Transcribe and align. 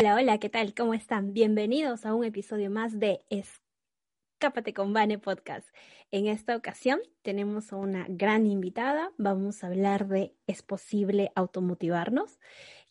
Hola, 0.00 0.14
hola, 0.14 0.38
¿qué 0.38 0.48
tal? 0.48 0.72
¿Cómo 0.72 0.94
están? 0.94 1.34
Bienvenidos 1.34 2.06
a 2.06 2.14
un 2.14 2.24
episodio 2.24 2.70
más 2.70 2.98
de 2.98 3.20
Escápate 3.28 4.72
con 4.72 4.94
Vane 4.94 5.18
Podcast. 5.18 5.68
En 6.10 6.26
esta 6.26 6.56
ocasión 6.56 7.00
tenemos 7.20 7.70
a 7.70 7.76
una 7.76 8.06
gran 8.08 8.46
invitada. 8.46 9.12
Vamos 9.18 9.62
a 9.62 9.66
hablar 9.66 10.08
de 10.08 10.34
¿es 10.46 10.62
posible 10.62 11.32
automotivarnos? 11.34 12.38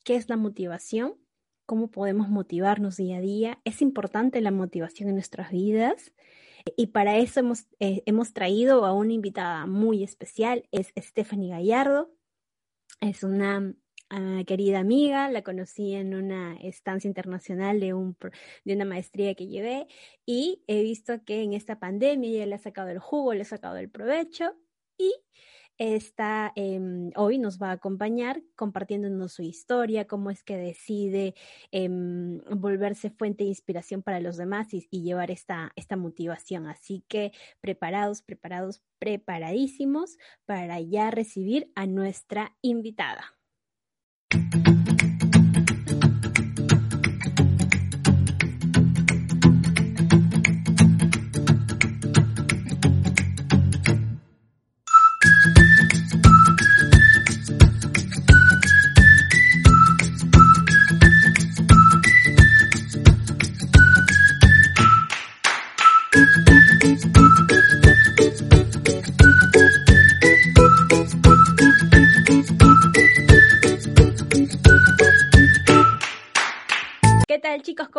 ¿Qué 0.04 0.18
es 0.18 0.30
la 0.30 0.38
motivación? 0.38 1.16
¿Cómo 1.66 1.90
podemos 1.90 2.30
motivarnos 2.30 2.98
día 2.98 3.18
a 3.18 3.22
día? 3.22 3.60
¿Es 3.64 3.82
importante 3.82 4.40
la 4.40 4.52
motivación 4.52 5.10
en 5.10 5.16
nuestras 5.16 5.52
vidas? 5.52 6.14
Y 6.78 6.88
para 6.88 7.18
eso 7.18 7.40
hemos, 7.40 7.66
eh, 7.80 8.04
hemos 8.06 8.34
traído 8.34 8.86
a 8.86 8.94
una 8.94 9.14
invitada 9.14 9.66
muy 9.66 10.04
especial, 10.04 10.68
es 10.72 10.94
Stephanie 10.96 11.50
Gallardo. 11.50 12.12
Es 13.02 13.24
una 13.24 13.74
querida 14.46 14.80
amiga, 14.80 15.30
la 15.30 15.44
conocí 15.44 15.94
en 15.94 16.16
una 16.16 16.56
estancia 16.62 17.08
internacional 17.08 17.80
de, 17.80 17.94
un, 17.94 18.18
de 18.66 18.74
una 18.74 18.86
maestría 18.86 19.36
que 19.36 19.48
llevé 19.48 19.88
y 20.26 20.64
he 20.68 20.82
visto 20.82 21.24
que 21.26 21.44
en 21.44 21.54
esta 21.54 21.80
pandemia 21.80 22.30
ella 22.30 22.46
le 22.48 22.56
ha 22.56 22.60
sacado 22.60 22.90
el 22.90 23.00
jugo, 23.00 23.34
le 23.34 23.42
ha 23.42 23.46
sacado 23.46 23.78
el 23.78 23.90
provecho 23.90 24.56
y 24.98 25.14
está, 25.80 26.52
em, 26.56 27.12
hoy 27.16 27.40
nos 27.40 27.58
va 27.58 27.70
a 27.70 27.74
acompañar 27.74 28.44
compartiéndonos 28.56 29.34
su 29.34 29.44
historia, 29.44 30.08
cómo 30.08 30.30
es 30.30 30.44
que 30.44 30.58
decide 30.58 31.36
em, 31.72 32.42
volverse 32.58 33.10
fuente 33.10 33.46
de 33.46 33.50
inspiración 33.50 34.04
para 34.04 34.20
los 34.20 34.38
demás 34.38 34.74
y, 34.74 34.82
llevar 35.02 35.32
esta 35.32 35.72
motivación. 35.98 36.68
Así 36.68 37.04
que 37.08 37.32
preparados, 37.62 38.22
preparados, 38.22 38.84
preparadísimos 39.00 40.18
para 40.46 40.82
ya 40.82 41.12
recibir 41.12 41.72
a 41.76 41.88
nuestra 41.88 42.58
invitada. 42.62 43.39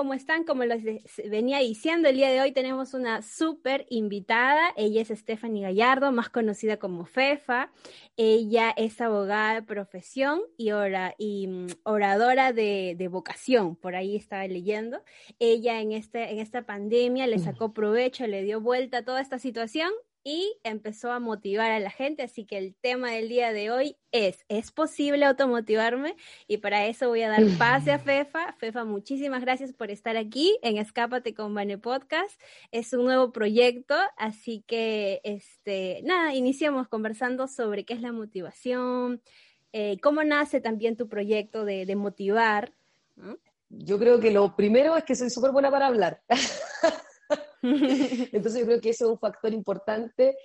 ¿Cómo 0.00 0.14
están? 0.14 0.44
Como 0.44 0.64
les 0.64 0.82
venía 1.28 1.58
diciendo, 1.58 2.08
el 2.08 2.16
día 2.16 2.30
de 2.30 2.40
hoy 2.40 2.52
tenemos 2.52 2.94
una 2.94 3.20
súper 3.20 3.84
invitada. 3.90 4.72
Ella 4.74 5.02
es 5.02 5.08
Stephanie 5.08 5.60
Gallardo, 5.60 6.10
más 6.10 6.30
conocida 6.30 6.78
como 6.78 7.04
Fefa. 7.04 7.70
Ella 8.16 8.72
es 8.78 8.98
abogada 9.02 9.56
de 9.56 9.62
profesión 9.62 10.40
y, 10.56 10.70
y 11.18 11.46
mm, 11.48 11.66
oradora 11.82 12.54
de, 12.54 13.08
vocación, 13.10 13.76
por 13.76 13.94
ahí 13.94 14.16
estaba 14.16 14.46
leyendo. 14.46 15.02
Ella 15.38 15.82
en, 15.82 15.92
este, 15.92 16.32
en 16.32 16.38
esta 16.38 16.62
pandemia 16.62 17.26
le 17.26 17.38
sacó 17.38 17.74
provecho, 17.74 18.26
le 18.26 18.42
dio 18.42 18.58
vuelta 18.58 18.98
a 18.98 19.04
toda 19.04 19.20
esta 19.20 19.38
situación 19.38 19.90
y 20.22 20.56
empezó 20.64 21.12
a 21.12 21.18
motivar 21.18 21.70
a 21.70 21.80
la 21.80 21.90
gente. 21.90 22.22
Así 22.22 22.44
que 22.44 22.58
el 22.58 22.74
tema 22.74 23.12
del 23.12 23.28
día 23.28 23.52
de 23.52 23.70
hoy 23.70 23.96
es, 24.12 24.44
¿es 24.48 24.70
posible 24.70 25.24
automotivarme? 25.24 26.16
Y 26.46 26.58
para 26.58 26.86
eso 26.86 27.08
voy 27.08 27.22
a 27.22 27.28
dar 27.28 27.42
pase 27.58 27.92
a 27.92 27.98
Fefa. 27.98 28.52
Fefa, 28.58 28.84
muchísimas 28.84 29.40
gracias 29.40 29.72
por 29.72 29.90
estar 29.90 30.16
aquí 30.16 30.58
en 30.62 30.76
Escápate 30.76 31.34
con 31.34 31.54
Bane 31.54 31.78
Podcast. 31.78 32.40
Es 32.70 32.92
un 32.92 33.04
nuevo 33.04 33.32
proyecto, 33.32 33.94
así 34.16 34.62
que, 34.66 35.20
este, 35.24 36.02
nada, 36.04 36.34
iniciamos 36.34 36.88
conversando 36.88 37.48
sobre 37.48 37.84
qué 37.84 37.94
es 37.94 38.02
la 38.02 38.12
motivación, 38.12 39.22
eh, 39.72 39.98
cómo 40.02 40.22
nace 40.24 40.60
también 40.60 40.96
tu 40.96 41.08
proyecto 41.08 41.64
de, 41.64 41.86
de 41.86 41.96
motivar. 41.96 42.72
Yo 43.70 43.98
creo 43.98 44.18
que 44.20 44.32
lo 44.32 44.56
primero 44.56 44.96
es 44.96 45.04
que 45.04 45.14
soy 45.14 45.30
súper 45.30 45.52
buena 45.52 45.70
para 45.70 45.86
hablar. 45.86 46.22
Entonces 48.32 48.60
yo 48.60 48.66
creo 48.66 48.80
que 48.80 48.90
eso 48.90 49.06
es 49.06 49.10
un 49.12 49.18
factor 49.18 49.52
importante. 49.52 50.36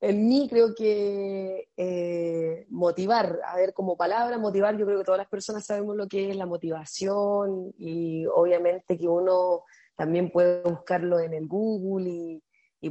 En 0.00 0.26
mí 0.28 0.48
creo 0.48 0.74
que 0.74 1.68
eh, 1.76 2.66
motivar, 2.70 3.38
a 3.44 3.56
ver, 3.56 3.74
como 3.74 3.96
palabra, 3.96 4.38
motivar, 4.38 4.76
yo 4.76 4.86
creo 4.86 4.98
que 4.98 5.04
todas 5.04 5.18
las 5.18 5.28
personas 5.28 5.66
sabemos 5.66 5.94
lo 5.96 6.08
que 6.08 6.30
es 6.30 6.36
la 6.36 6.46
motivación 6.46 7.74
y 7.76 8.24
obviamente 8.26 8.96
que 8.96 9.08
uno 9.08 9.64
también 9.96 10.30
puede 10.30 10.62
buscarlo 10.62 11.20
en 11.20 11.34
el 11.34 11.46
Google 11.46 12.08
y, 12.08 12.42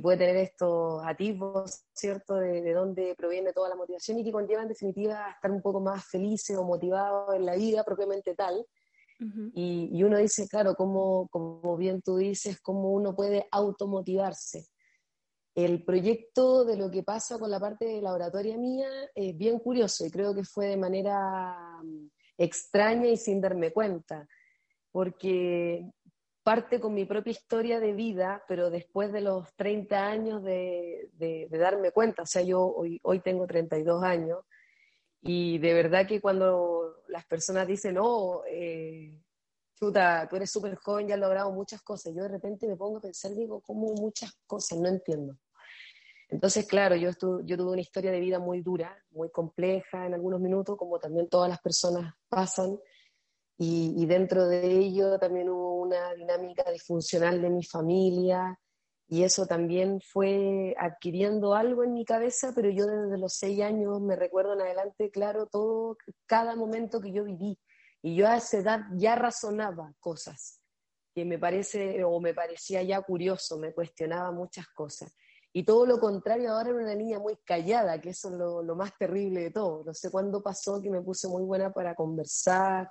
puede 0.04 0.20
tener 0.20 0.38
estos 0.38 1.02
atisbos, 1.04 1.84
¿cierto?, 1.94 2.36
de, 2.36 2.62
de, 2.62 2.74
dónde 2.74 3.16
proviene 3.18 3.54
toda 3.54 3.70
la 3.70 3.76
motivación 3.76 4.20
y 4.20 4.24
que 4.24 4.32
conlleva 4.32 4.62
en 4.62 4.68
definitiva 4.68 5.32
estar 5.32 5.50
un 5.50 5.64
poco 5.64 5.80
más 5.80 6.06
felices 6.06 6.56
o 6.56 6.64
motivados 6.64 7.34
en 7.34 7.44
la 7.44 7.56
vida 7.56 7.84
propiamente 7.84 8.36
tal 8.36 8.64
y, 9.54 10.04
uno 10.04 10.18
dice, 10.18 10.48
claro, 10.48 10.76
como, 10.76 11.28
como 11.28 11.76
bien 11.76 12.02
tú 12.02 12.18
dices, 12.18 12.60
cómo 12.62 12.92
uno 12.92 13.16
puede 13.16 13.48
automotivarse. 13.52 14.68
El 15.56 15.84
proyecto 15.84 16.64
de 16.64 16.78
lo 16.78 16.90
que 16.90 17.04
pasa 17.04 17.38
con 17.38 17.52
la 17.52 17.60
parte 17.60 17.86
de 17.86 18.02
la 18.02 18.14
oratoria 18.14 18.58
mía 18.58 18.90
es 19.14 19.36
bien 19.38 19.60
curioso 19.60 20.06
y 20.06 20.12
creo 20.12 20.34
que 20.34 20.46
fue 20.46 20.68
de 20.68 20.78
manera 20.78 21.82
mm, 21.84 22.08
extraña 22.38 23.08
y 23.08 23.18
sin 23.18 23.42
darme 23.42 23.72
cuenta, 23.72 24.26
porque 24.92 25.86
parte 26.44 26.80
con 26.80 26.94
mi 26.94 27.06
propia 27.06 27.32
historia 27.32 27.80
de 27.80 27.94
vida, 27.94 28.44
pero 28.48 28.70
después 28.70 29.12
de 29.12 29.22
los 29.22 29.54
30 29.56 30.08
años 30.08 30.44
de, 30.44 31.10
de, 31.14 31.48
darme 31.52 31.92
cuenta, 31.92 32.24
o 32.24 32.26
sea, 32.26 32.42
yo 32.42 32.62
hoy, 32.62 33.00
hoy 33.04 33.20
tengo 33.20 33.46
32 33.46 34.02
años, 34.04 34.40
y 35.22 35.58
de 35.58 35.74
verdad 35.74 36.08
que 36.08 36.22
cuando 36.22 37.04
las 37.08 37.26
personas 37.26 37.68
dicen, 37.68 37.98
oh, 38.00 38.44
eh, 38.50 39.22
chuta, 39.76 40.28
tú 40.30 40.36
eres 40.38 40.52
súper 40.52 40.76
joven, 40.76 41.08
ya 41.08 41.16
has 41.16 41.20
logrado 41.20 41.52
muchas 41.52 41.82
cosas, 41.82 42.14
yo 42.16 42.24
de 42.24 42.30
repente 42.30 42.68
me 42.68 42.78
pongo 42.78 42.98
a 42.98 43.02
pensar, 43.02 43.34
digo, 43.34 43.62
¿cómo 43.62 43.94
muchas 43.94 44.32
cosas? 44.46 44.80
No 44.80 44.88
entiendo. 44.88 45.38
Entonces, 46.30 46.68
claro, 46.68 46.96
yo, 46.96 47.10
yo 47.44 47.58
tuve 47.58 47.72
una 47.72 47.82
historia 47.82 48.12
de 48.12 48.20
vida 48.20 48.40
muy 48.40 48.62
dura, 48.62 48.96
muy 49.12 49.32
compleja 49.32 50.06
en 50.06 50.14
algunos 50.14 50.40
minutos, 50.40 50.78
como 50.78 51.00
también 51.00 51.28
todas 51.28 51.50
las 51.50 51.60
personas 51.60 52.14
pasan, 52.30 52.78
y, 53.58 53.94
y 53.98 54.06
dentro 54.06 54.48
de 54.48 54.72
ello 54.72 55.20
también 55.20 55.50
hubo 55.50 55.82
una 55.82 56.14
dinámica 56.14 56.72
disfuncional 56.72 57.42
de 57.42 57.50
mi 57.50 57.64
familia, 57.64 58.58
y 59.12 59.24
eso 59.24 59.48
también 59.48 60.02
fue 60.02 60.76
adquiriendo 60.78 61.56
algo 61.56 61.84
en 61.84 61.94
mi 61.94 62.06
cabeza, 62.06 62.52
pero 62.54 62.70
yo 62.70 62.86
desde 62.86 63.18
los 63.18 63.34
seis 63.34 63.60
años 63.62 64.00
me 64.02 64.16
recuerdo 64.16 64.54
en 64.54 64.62
adelante, 64.62 65.10
claro, 65.10 65.48
todo, 65.48 65.98
cada 66.28 66.56
momento 66.56 67.02
que 67.02 67.12
yo 67.12 67.24
viví. 67.24 67.58
Y 68.04 68.16
yo 68.16 68.28
a 68.28 68.38
esa 68.38 68.60
edad 68.60 68.82
ya 68.94 69.16
razonaba 69.16 69.92
cosas 70.00 70.62
que 71.16 71.26
me 71.26 71.40
parece 71.40 72.04
o 72.04 72.22
me 72.22 72.36
parecía 72.36 72.84
ya 72.84 73.02
curioso, 73.02 73.58
me 73.58 73.74
cuestionaba 73.74 74.32
muchas 74.32 74.68
cosas. 74.68 75.12
Y 75.52 75.64
todo 75.64 75.88
lo 75.88 76.00
contrario, 76.00 76.52
ahora 76.52 76.70
era 76.70 76.78
una 76.78 76.94
niña 76.94 77.18
muy 77.18 77.36
callada, 77.44 78.00
que 78.00 78.10
eso 78.10 78.30
es 78.30 78.36
lo, 78.36 78.62
lo 78.62 78.76
más 78.76 78.96
terrible 78.96 79.42
de 79.42 79.50
todo. 79.50 79.84
No 79.86 79.94
sé 79.96 80.12
cuándo 80.12 80.44
pasó 80.44 80.80
que 80.80 80.92
me 80.92 81.02
puse 81.02 81.28
muy 81.28 81.42
buena 81.42 81.74
para 81.74 81.96
conversar. 81.96 82.88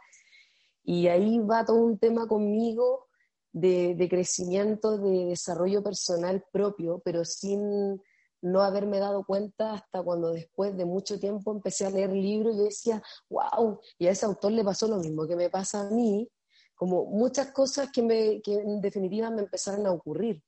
Y 0.83 1.07
ahí 1.07 1.39
va 1.39 1.65
todo 1.65 1.77
un 1.77 1.97
tema 1.97 2.27
conmigo 2.27 3.08
de, 3.53 4.07
crecimiento, 4.09 4.99
de 4.99 5.27
desarrollo 5.27 5.83
personal 5.83 6.45
propio, 6.53 7.01
pero 7.05 7.25
sin 7.25 8.01
no 8.41 8.63
haberme 8.63 9.01
dado 9.01 9.25
cuenta 9.25 9.73
hasta 9.73 10.03
cuando 10.03 10.33
después 10.33 10.77
de 10.77 10.85
mucho 10.85 11.19
tiempo 11.19 11.53
empecé 11.53 11.87
a 11.87 11.91
leer 11.91 12.11
libros 12.11 12.55
y 12.57 12.65
decía, 12.65 13.03
wow, 13.29 13.81
y 13.99 14.07
a 14.07 14.13
ese 14.13 14.27
autor 14.27 14.53
le 14.53 14.65
pasó 14.65 14.87
lo 14.87 14.99
mismo 14.99 15.27
que 15.27 15.35
me 15.35 15.51
pasa 15.51 15.81
a 15.81 15.91
mí, 15.91 16.29
como 16.75 17.07
muchas 17.07 17.51
cosas 17.53 17.91
que, 17.93 18.03
me, 18.03 18.41
que 18.41 18.55
en 18.55 18.81
definitiva 18.81 19.31
me 19.31 19.43
empezaron 19.43 19.87
a 19.87 19.93
ocurrir. 19.93 20.43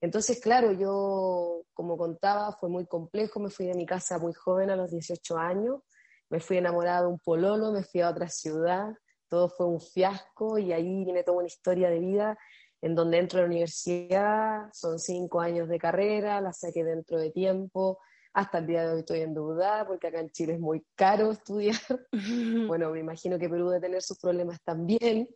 Entonces, 0.00 0.40
claro, 0.40 0.72
yo, 0.72 1.62
como 1.74 1.96
contaba, 1.96 2.50
fue 2.58 2.68
muy 2.68 2.86
complejo, 2.86 3.38
me 3.38 3.50
fui 3.50 3.66
de 3.66 3.74
mi 3.74 3.86
casa 3.86 4.18
muy 4.18 4.32
joven, 4.32 4.70
a 4.70 4.76
los 4.76 4.90
18 4.90 5.38
años, 5.38 5.80
me 6.28 6.40
fui 6.40 6.56
enamorada 6.56 7.02
de 7.02 7.06
un 7.06 7.20
pololo, 7.20 7.70
me 7.70 7.84
fui 7.84 8.00
a 8.00 8.10
otra 8.10 8.28
ciudad, 8.28 8.88
todo 9.32 9.48
fue 9.48 9.64
un 9.64 9.80
fiasco 9.80 10.58
y 10.58 10.74
ahí 10.74 11.04
viene 11.04 11.24
toda 11.24 11.38
una 11.38 11.46
historia 11.46 11.88
de 11.88 12.00
vida 12.00 12.38
en 12.82 12.94
donde 12.94 13.16
entro 13.16 13.38
a 13.38 13.42
la 13.42 13.46
universidad, 13.46 14.68
son 14.74 14.98
cinco 14.98 15.40
años 15.40 15.70
de 15.70 15.78
carrera, 15.78 16.38
la 16.42 16.52
saqué 16.52 16.84
dentro 16.84 17.18
de 17.18 17.30
tiempo, 17.30 17.98
hasta 18.34 18.58
el 18.58 18.66
día 18.66 18.82
de 18.82 18.92
hoy 18.92 19.00
estoy 19.00 19.20
en 19.20 19.32
duda 19.32 19.86
porque 19.86 20.08
acá 20.08 20.20
en 20.20 20.28
Chile 20.32 20.52
es 20.52 20.60
muy 20.60 20.84
caro 20.94 21.30
estudiar. 21.30 21.80
bueno, 22.68 22.90
me 22.90 23.00
imagino 23.00 23.38
que 23.38 23.48
Perú 23.48 23.70
debe 23.70 23.80
tener 23.80 24.02
sus 24.02 24.18
problemas 24.18 24.60
también. 24.64 25.26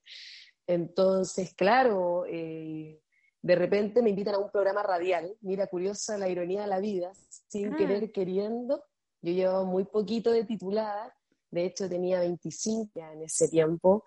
Entonces, 0.67 1.55
claro, 1.55 2.27
eh, 2.29 3.01
de 3.41 3.55
repente 3.55 4.03
me 4.03 4.11
invitan 4.11 4.35
a 4.35 4.39
un 4.41 4.51
programa 4.51 4.83
radial. 4.83 5.35
Mira, 5.41 5.69
curiosa 5.69 6.19
la 6.19 6.29
ironía 6.29 6.61
de 6.61 6.67
la 6.67 6.81
vida, 6.81 7.13
sin 7.49 7.73
ah. 7.73 7.77
querer 7.79 8.13
queriendo. 8.13 8.85
Yo 9.23 9.33
llevaba 9.33 9.65
muy 9.65 9.85
poquito 9.85 10.33
de 10.33 10.45
titulada 10.45 11.16
de 11.57 11.67
hecho 11.67 11.89
tenía 11.89 12.21
25 12.21 13.01
en 13.01 13.23
ese 13.23 13.49
tiempo, 13.49 14.05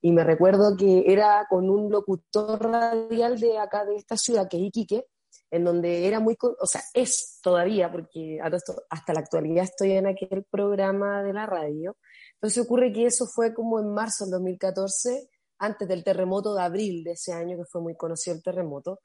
y 0.00 0.12
me 0.12 0.24
recuerdo 0.24 0.76
que 0.76 1.04
era 1.06 1.46
con 1.50 1.68
un 1.68 1.90
locutor 1.90 2.62
radial 2.62 3.38
de 3.38 3.58
acá, 3.58 3.84
de 3.84 3.96
esta 3.96 4.16
ciudad, 4.16 4.48
que 4.48 4.56
es 4.56 4.62
Iquique, 4.62 5.06
en 5.50 5.64
donde 5.64 6.06
era 6.06 6.20
muy, 6.20 6.36
o 6.40 6.66
sea, 6.66 6.82
es 6.94 7.40
todavía, 7.42 7.90
porque 7.90 8.38
hasta 8.40 9.12
la 9.12 9.20
actualidad 9.20 9.64
estoy 9.64 9.92
en 9.92 10.06
aquel 10.06 10.44
programa 10.50 11.22
de 11.22 11.32
la 11.32 11.46
radio. 11.46 11.96
Entonces 12.34 12.64
ocurre 12.64 12.92
que 12.92 13.06
eso 13.06 13.26
fue 13.26 13.52
como 13.52 13.80
en 13.80 13.92
marzo 13.92 14.24
del 14.24 14.32
2014, 14.32 15.28
antes 15.58 15.88
del 15.88 16.04
terremoto 16.04 16.54
de 16.54 16.62
abril 16.62 17.02
de 17.02 17.12
ese 17.12 17.32
año, 17.32 17.56
que 17.56 17.64
fue 17.64 17.80
muy 17.80 17.96
conocido 17.96 18.36
el 18.36 18.42
terremoto, 18.42 19.00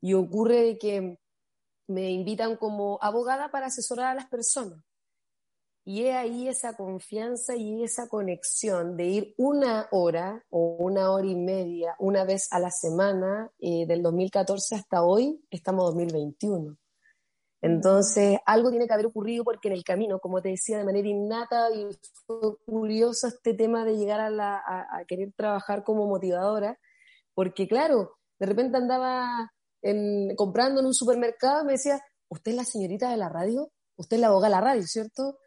y 0.00 0.14
ocurre 0.14 0.76
que 0.78 1.18
me 1.86 2.10
invitan 2.10 2.56
como 2.56 2.98
abogada 3.00 3.50
para 3.50 3.66
asesorar 3.66 4.06
a 4.06 4.14
las 4.14 4.26
personas. 4.26 4.82
Y 5.84 6.04
he 6.04 6.12
ahí 6.12 6.48
esa 6.48 6.74
confianza 6.76 7.56
y 7.56 7.82
esa 7.82 8.08
conexión 8.08 8.96
de 8.96 9.04
ir 9.04 9.34
una 9.36 9.88
hora 9.90 10.44
o 10.48 10.76
una 10.78 11.10
hora 11.10 11.26
y 11.26 11.34
media, 11.34 11.96
una 11.98 12.24
vez 12.24 12.46
a 12.52 12.60
la 12.60 12.70
semana, 12.70 13.50
eh, 13.58 13.84
del 13.86 14.02
2014 14.02 14.76
hasta 14.76 15.02
hoy, 15.02 15.44
estamos 15.50 15.86
2021. 15.86 16.76
Entonces, 17.62 18.38
algo 18.44 18.70
tiene 18.70 18.88
que 18.88 18.92
haber 18.92 19.06
ocurrido 19.06 19.44
porque 19.44 19.68
en 19.68 19.74
el 19.74 19.84
camino, 19.84 20.18
como 20.18 20.42
te 20.42 20.50
decía, 20.50 20.78
de 20.78 20.84
manera 20.84 21.08
innata, 21.08 21.70
y 21.72 21.88
fue 22.26 22.56
curioso 22.66 23.28
este 23.28 23.54
tema 23.54 23.84
de 23.84 23.96
llegar 23.96 24.20
a, 24.20 24.30
la, 24.30 24.56
a, 24.56 25.04
querer 25.06 25.32
trabajar 25.36 25.84
como 25.84 26.08
motivadora, 26.08 26.78
porque 27.34 27.68
claro, 27.68 28.16
de 28.40 28.46
repente 28.46 28.76
andaba 28.76 29.52
en, 29.80 30.34
comprando 30.36 30.80
en 30.80 30.86
un 30.86 30.94
supermercado 30.94 31.62
y 31.62 31.66
me 31.66 31.72
decía, 31.72 32.00
¿usted 32.28 32.52
es 32.52 32.56
la 32.56 32.64
señorita 32.64 33.10
de 33.10 33.16
la 33.16 33.28
radio? 33.28 33.70
¿Usted 33.96 34.16
es 34.16 34.20
la 34.20 34.26
abogada 34.28 34.48
de 34.48 34.60
la 34.60 34.68
radio, 34.72 34.82
cierto? 34.84 35.38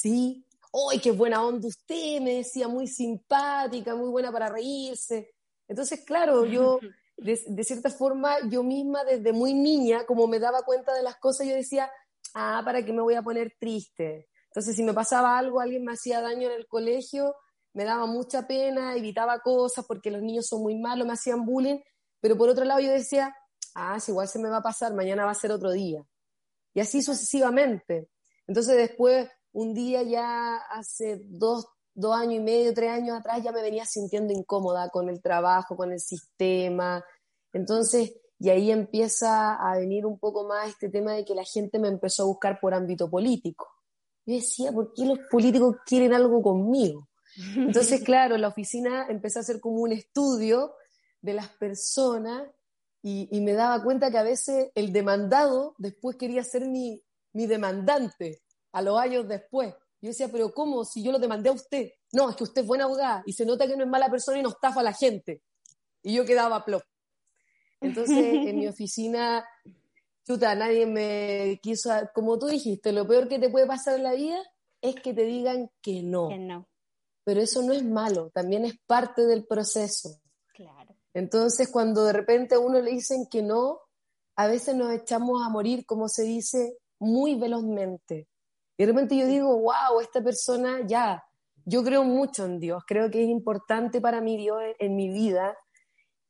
Sí. 0.00 0.44
¡Ay, 0.90 0.98
qué 1.00 1.10
buena 1.10 1.42
onda 1.42 1.68
usted! 1.68 2.20
Me 2.20 2.34
decía, 2.34 2.68
muy 2.68 2.86
simpática, 2.86 3.94
muy 3.94 4.10
buena 4.10 4.30
para 4.30 4.50
reírse. 4.50 5.34
Entonces, 5.66 6.04
claro, 6.04 6.44
yo, 6.44 6.78
de, 7.16 7.64
cierta 7.64 7.88
forma, 7.88 8.36
yo 8.50 8.62
misma 8.62 9.04
desde 9.04 9.32
muy 9.32 9.54
niña, 9.54 10.04
como 10.04 10.26
me 10.26 10.38
daba 10.38 10.62
cuenta 10.64 10.92
de 10.92 11.02
las 11.02 11.16
cosas, 11.16 11.46
yo 11.46 11.54
decía, 11.54 11.90
ah, 12.34 12.60
¿para 12.62 12.84
qué 12.84 12.92
me 12.92 13.00
voy 13.00 13.14
a 13.14 13.22
poner 13.22 13.54
triste? 13.58 14.28
Entonces, 14.48 14.76
si 14.76 14.82
me 14.82 14.92
pasaba 14.92 15.38
algo, 15.38 15.60
alguien 15.60 15.82
me 15.82 15.92
hacía 15.92 16.20
daño 16.20 16.50
en 16.50 16.56
el 16.56 16.66
colegio, 16.66 17.34
me 17.72 17.84
daba 17.84 18.04
mucha 18.04 18.46
pena, 18.46 18.96
evitaba 18.96 19.40
cosas 19.40 19.86
porque 19.86 20.10
los 20.10 20.20
niños 20.20 20.46
son 20.46 20.62
muy 20.62 20.78
malos, 20.78 21.06
me 21.06 21.14
hacían 21.14 21.46
bullying, 21.46 21.78
pero 22.20 22.36
por 22.36 22.50
otro 22.50 22.66
lado 22.66 22.80
yo 22.80 22.90
decía, 22.90 23.34
ah, 23.74 23.98
si 23.98 24.12
igual 24.12 24.28
se 24.28 24.38
me 24.40 24.50
va 24.50 24.58
a 24.58 24.62
pasar, 24.62 24.92
mañana 24.92 25.24
va 25.24 25.30
a 25.30 25.34
ser 25.34 25.52
otro 25.52 25.72
día. 25.72 26.02
Y 26.74 26.80
así 26.80 27.02
sucesivamente. 27.02 28.10
Entonces 28.46 28.76
después 28.76 29.28
un 29.56 29.72
día 29.72 30.02
ya 30.02 30.56
hace 30.56 31.22
dos, 31.24 31.66
años 32.12 32.34
y 32.34 32.40
medio, 32.40 32.74
tres 32.74 32.90
años 32.90 33.18
atrás, 33.18 33.42
ya 33.42 33.52
me 33.52 33.62
venía 33.62 33.86
sintiendo 33.86 34.34
incómoda 34.34 34.90
con 34.90 35.08
el 35.08 35.22
trabajo, 35.22 35.76
con 35.76 35.92
el 35.92 35.98
sistema. 35.98 37.02
Entonces, 37.54 38.12
y 38.38 38.50
ahí 38.50 38.70
empieza 38.70 39.54
a 39.54 39.78
venir 39.78 40.04
un 40.04 40.18
poco 40.18 40.46
más 40.46 40.68
este 40.68 40.90
tema 40.90 41.14
de 41.14 41.24
que 41.24 41.34
la 41.34 41.42
gente 41.42 41.78
me 41.78 41.88
empezó 41.88 42.24
a 42.24 42.26
buscar 42.26 42.60
por 42.60 42.74
ámbito 42.74 43.08
político. 43.08 43.66
Yo 44.26 44.34
decía, 44.34 44.72
¿por 44.72 44.92
qué 44.92 45.06
los 45.06 45.20
políticos 45.30 45.76
quieren 45.86 46.12
algo 46.12 46.42
conmigo? 46.42 47.08
Entonces, 47.56 48.02
claro, 48.02 48.36
la 48.36 48.48
oficina 48.48 49.06
empezó 49.08 49.38
a 49.38 49.42
hacer 49.42 49.58
como 49.58 49.76
un 49.80 49.92
estudio 49.92 50.74
de 51.22 51.32
las 51.32 51.48
personas 51.48 52.46
y, 53.02 53.26
y, 53.30 53.40
me 53.40 53.54
daba 53.54 53.82
cuenta 53.82 54.10
que 54.10 54.18
a 54.18 54.22
veces 54.22 54.70
el 54.74 54.92
demandado 54.92 55.74
después 55.78 56.16
quería 56.16 56.44
ser 56.44 56.68
mi, 56.68 57.02
mi 57.32 57.46
demandante 57.46 58.42
a 58.76 58.82
los 58.82 59.00
años 59.00 59.26
después. 59.26 59.74
Yo 60.02 60.10
decía, 60.10 60.28
pero 60.30 60.52
¿cómo? 60.52 60.84
Si 60.84 61.02
yo 61.02 61.10
lo 61.10 61.18
demandé 61.18 61.48
a 61.48 61.52
usted. 61.52 61.92
No, 62.12 62.28
es 62.28 62.36
que 62.36 62.44
usted 62.44 62.60
es 62.60 62.66
buena 62.66 62.84
abogada 62.84 63.22
y 63.24 63.32
se 63.32 63.46
nota 63.46 63.66
que 63.66 63.74
no 63.74 63.84
es 63.84 63.88
mala 63.88 64.10
persona 64.10 64.38
y 64.38 64.42
no 64.42 64.50
estafa 64.50 64.80
a 64.80 64.82
la 64.82 64.92
gente. 64.92 65.40
Y 66.02 66.14
yo 66.14 66.26
quedaba 66.26 66.62
plop. 66.62 66.82
Entonces, 67.80 68.18
en 68.18 68.58
mi 68.58 68.68
oficina, 68.68 69.48
chuta, 70.26 70.54
nadie 70.54 70.84
me 70.84 71.58
quiso, 71.62 71.90
como 72.14 72.38
tú 72.38 72.48
dijiste, 72.48 72.92
lo 72.92 73.08
peor 73.08 73.28
que 73.28 73.38
te 73.38 73.48
puede 73.48 73.66
pasar 73.66 73.96
en 73.96 74.02
la 74.02 74.12
vida 74.12 74.38
es 74.82 74.94
que 74.96 75.14
te 75.14 75.22
digan 75.22 75.70
que 75.80 76.02
no. 76.02 76.28
Que 76.28 76.38
no. 76.38 76.68
Pero 77.24 77.40
eso 77.40 77.62
no 77.62 77.72
es 77.72 77.82
malo, 77.82 78.30
también 78.30 78.66
es 78.66 78.74
parte 78.86 79.24
del 79.24 79.46
proceso. 79.46 80.20
Claro. 80.52 80.94
Entonces, 81.14 81.70
cuando 81.72 82.04
de 82.04 82.12
repente 82.12 82.56
a 82.56 82.58
uno 82.58 82.78
le 82.78 82.90
dicen 82.90 83.26
que 83.30 83.42
no, 83.42 83.80
a 84.36 84.46
veces 84.48 84.76
nos 84.76 84.92
echamos 84.92 85.42
a 85.42 85.48
morir, 85.48 85.86
como 85.86 86.10
se 86.10 86.24
dice, 86.24 86.76
muy 86.98 87.36
velozmente. 87.36 88.28
Y 88.76 88.84
de 88.84 88.92
repente 88.92 89.16
yo 89.16 89.26
digo, 89.26 89.58
wow, 89.58 90.00
esta 90.00 90.22
persona 90.22 90.80
ya, 90.86 91.24
yo 91.64 91.82
creo 91.82 92.04
mucho 92.04 92.44
en 92.44 92.60
Dios, 92.60 92.84
creo 92.86 93.10
que 93.10 93.22
es 93.22 93.28
importante 93.28 94.00
para 94.00 94.20
mí 94.20 94.36
Dios 94.36 94.58
en, 94.78 94.94
mi 94.94 95.08
vida 95.08 95.56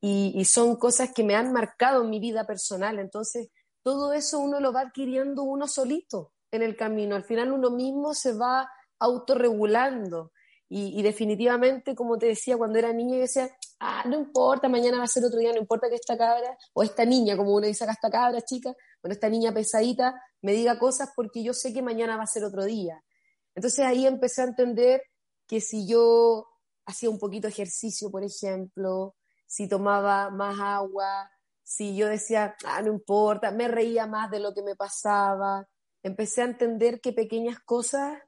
y, 0.00 0.44
son 0.44 0.76
cosas 0.76 1.12
que 1.12 1.24
me 1.24 1.34
han 1.34 1.52
marcado 1.52 2.04
en 2.04 2.10
mi 2.10 2.20
vida 2.20 2.46
personal. 2.46 2.98
Entonces, 2.98 3.48
todo 3.82 4.12
eso 4.12 4.38
uno 4.38 4.60
lo 4.60 4.72
va 4.72 4.82
adquiriendo 4.82 5.42
uno 5.42 5.66
solito 5.66 6.32
en 6.52 6.62
el 6.62 6.76
camino. 6.76 7.16
Al 7.16 7.24
final 7.24 7.52
uno 7.52 7.70
mismo 7.70 8.14
se 8.14 8.32
va 8.32 8.70
autorregulando. 8.98 10.32
Y, 10.68 11.00
definitivamente, 11.02 11.94
como 11.94 12.18
te 12.18 12.26
decía, 12.26 12.56
cuando 12.56 12.78
era 12.78 12.92
niña, 12.92 13.14
yo 13.14 13.20
decía, 13.20 13.48
ah, 13.78 14.02
no 14.08 14.16
importa, 14.16 14.68
mañana 14.68 14.98
va 14.98 15.04
a 15.04 15.06
ser 15.06 15.24
otro 15.24 15.38
día, 15.38 15.52
no 15.52 15.60
importa 15.60 15.88
que 15.88 15.94
esta 15.94 16.18
cabra, 16.18 16.58
o 16.72 16.82
esta 16.82 17.04
niña, 17.04 17.36
como 17.36 17.54
uno 17.54 17.68
dice 17.68 17.84
acá, 17.84 17.92
esta 17.92 18.10
cabra 18.10 18.40
chica, 18.40 18.74
bueno, 19.00 19.12
esta 19.12 19.28
niña 19.28 19.52
pesadita, 19.54 20.20
me 20.42 20.52
diga 20.52 20.76
cosas 20.78 21.10
porque 21.14 21.44
yo 21.44 21.52
sé 21.54 21.72
que 21.72 21.82
mañana 21.82 22.16
va 22.16 22.24
a 22.24 22.26
ser 22.26 22.42
otro 22.42 22.64
día. 22.64 23.00
Entonces 23.54 23.84
ahí 23.84 24.06
empecé 24.06 24.42
a 24.42 24.46
entender 24.46 25.02
que 25.46 25.60
si 25.60 25.86
yo 25.86 26.48
hacía 26.84 27.10
un 27.10 27.18
poquito 27.18 27.46
de 27.46 27.52
ejercicio, 27.52 28.10
por 28.10 28.24
ejemplo, 28.24 29.14
si 29.46 29.68
tomaba 29.68 30.30
más 30.30 30.58
agua, 30.60 31.30
si 31.62 31.96
yo 31.96 32.08
decía, 32.08 32.56
ah, 32.64 32.82
no 32.82 32.92
importa, 32.92 33.50
me 33.50 33.68
reía 33.68 34.06
más 34.06 34.30
de 34.30 34.40
lo 34.40 34.52
que 34.52 34.62
me 34.62 34.76
pasaba, 34.76 35.68
empecé 36.02 36.42
a 36.42 36.46
entender 36.46 37.00
que 37.00 37.12
pequeñas 37.12 37.58
cosas 37.60 38.18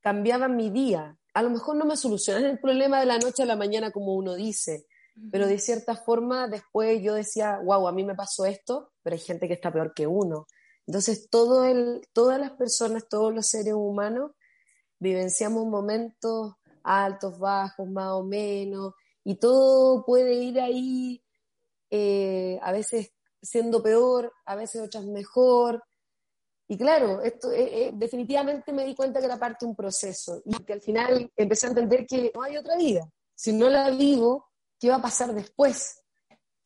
cambiaban 0.00 0.56
mi 0.56 0.70
día. 0.70 1.16
A 1.34 1.42
lo 1.42 1.50
mejor 1.50 1.76
no 1.76 1.84
me 1.84 1.96
solucionan 1.96 2.44
el 2.44 2.58
problema 2.58 3.00
de 3.00 3.06
la 3.06 3.18
noche 3.18 3.42
a 3.42 3.46
la 3.46 3.56
mañana 3.56 3.90
como 3.90 4.14
uno 4.14 4.34
dice, 4.34 4.86
pero 5.30 5.46
de 5.46 5.58
cierta 5.58 5.96
forma 5.96 6.48
después 6.48 7.02
yo 7.02 7.14
decía, 7.14 7.58
wow, 7.62 7.88
a 7.88 7.92
mí 7.92 8.04
me 8.04 8.14
pasó 8.14 8.44
esto, 8.46 8.92
pero 9.02 9.14
hay 9.14 9.20
gente 9.20 9.48
que 9.48 9.54
está 9.54 9.72
peor 9.72 9.92
que 9.94 10.06
uno. 10.06 10.46
Entonces, 10.86 11.28
todo 11.30 11.64
el, 11.64 12.06
todas 12.12 12.40
las 12.40 12.52
personas, 12.52 13.08
todos 13.08 13.32
los 13.34 13.46
seres 13.46 13.74
humanos, 13.74 14.32
vivenciamos 14.98 15.66
momentos 15.66 16.54
altos, 16.82 17.38
bajos, 17.38 17.88
más 17.88 18.12
o 18.12 18.24
menos, 18.24 18.94
y 19.24 19.36
todo 19.36 20.04
puede 20.04 20.34
ir 20.34 20.60
ahí, 20.60 21.22
eh, 21.90 22.58
a 22.62 22.72
veces 22.72 23.12
siendo 23.40 23.82
peor, 23.82 24.32
a 24.46 24.56
veces 24.56 24.82
otras 24.82 25.04
mejor. 25.04 25.82
Y 26.72 26.78
claro, 26.78 27.20
esto 27.20 27.52
eh, 27.52 27.88
eh, 27.88 27.90
definitivamente 27.92 28.72
me 28.72 28.86
di 28.86 28.94
cuenta 28.94 29.20
que 29.20 29.26
era 29.26 29.38
parte 29.38 29.66
de 29.66 29.68
un 29.68 29.76
proceso 29.76 30.40
y 30.42 30.56
que 30.64 30.72
al 30.72 30.80
final 30.80 31.30
empecé 31.36 31.66
a 31.66 31.68
entender 31.68 32.06
que 32.06 32.32
no 32.34 32.42
hay 32.42 32.56
otra 32.56 32.78
vida. 32.78 33.06
Si 33.34 33.52
no 33.52 33.68
la 33.68 33.90
vivo, 33.90 34.48
¿qué 34.80 34.88
va 34.88 34.94
a 34.94 35.02
pasar 35.02 35.34
después? 35.34 36.00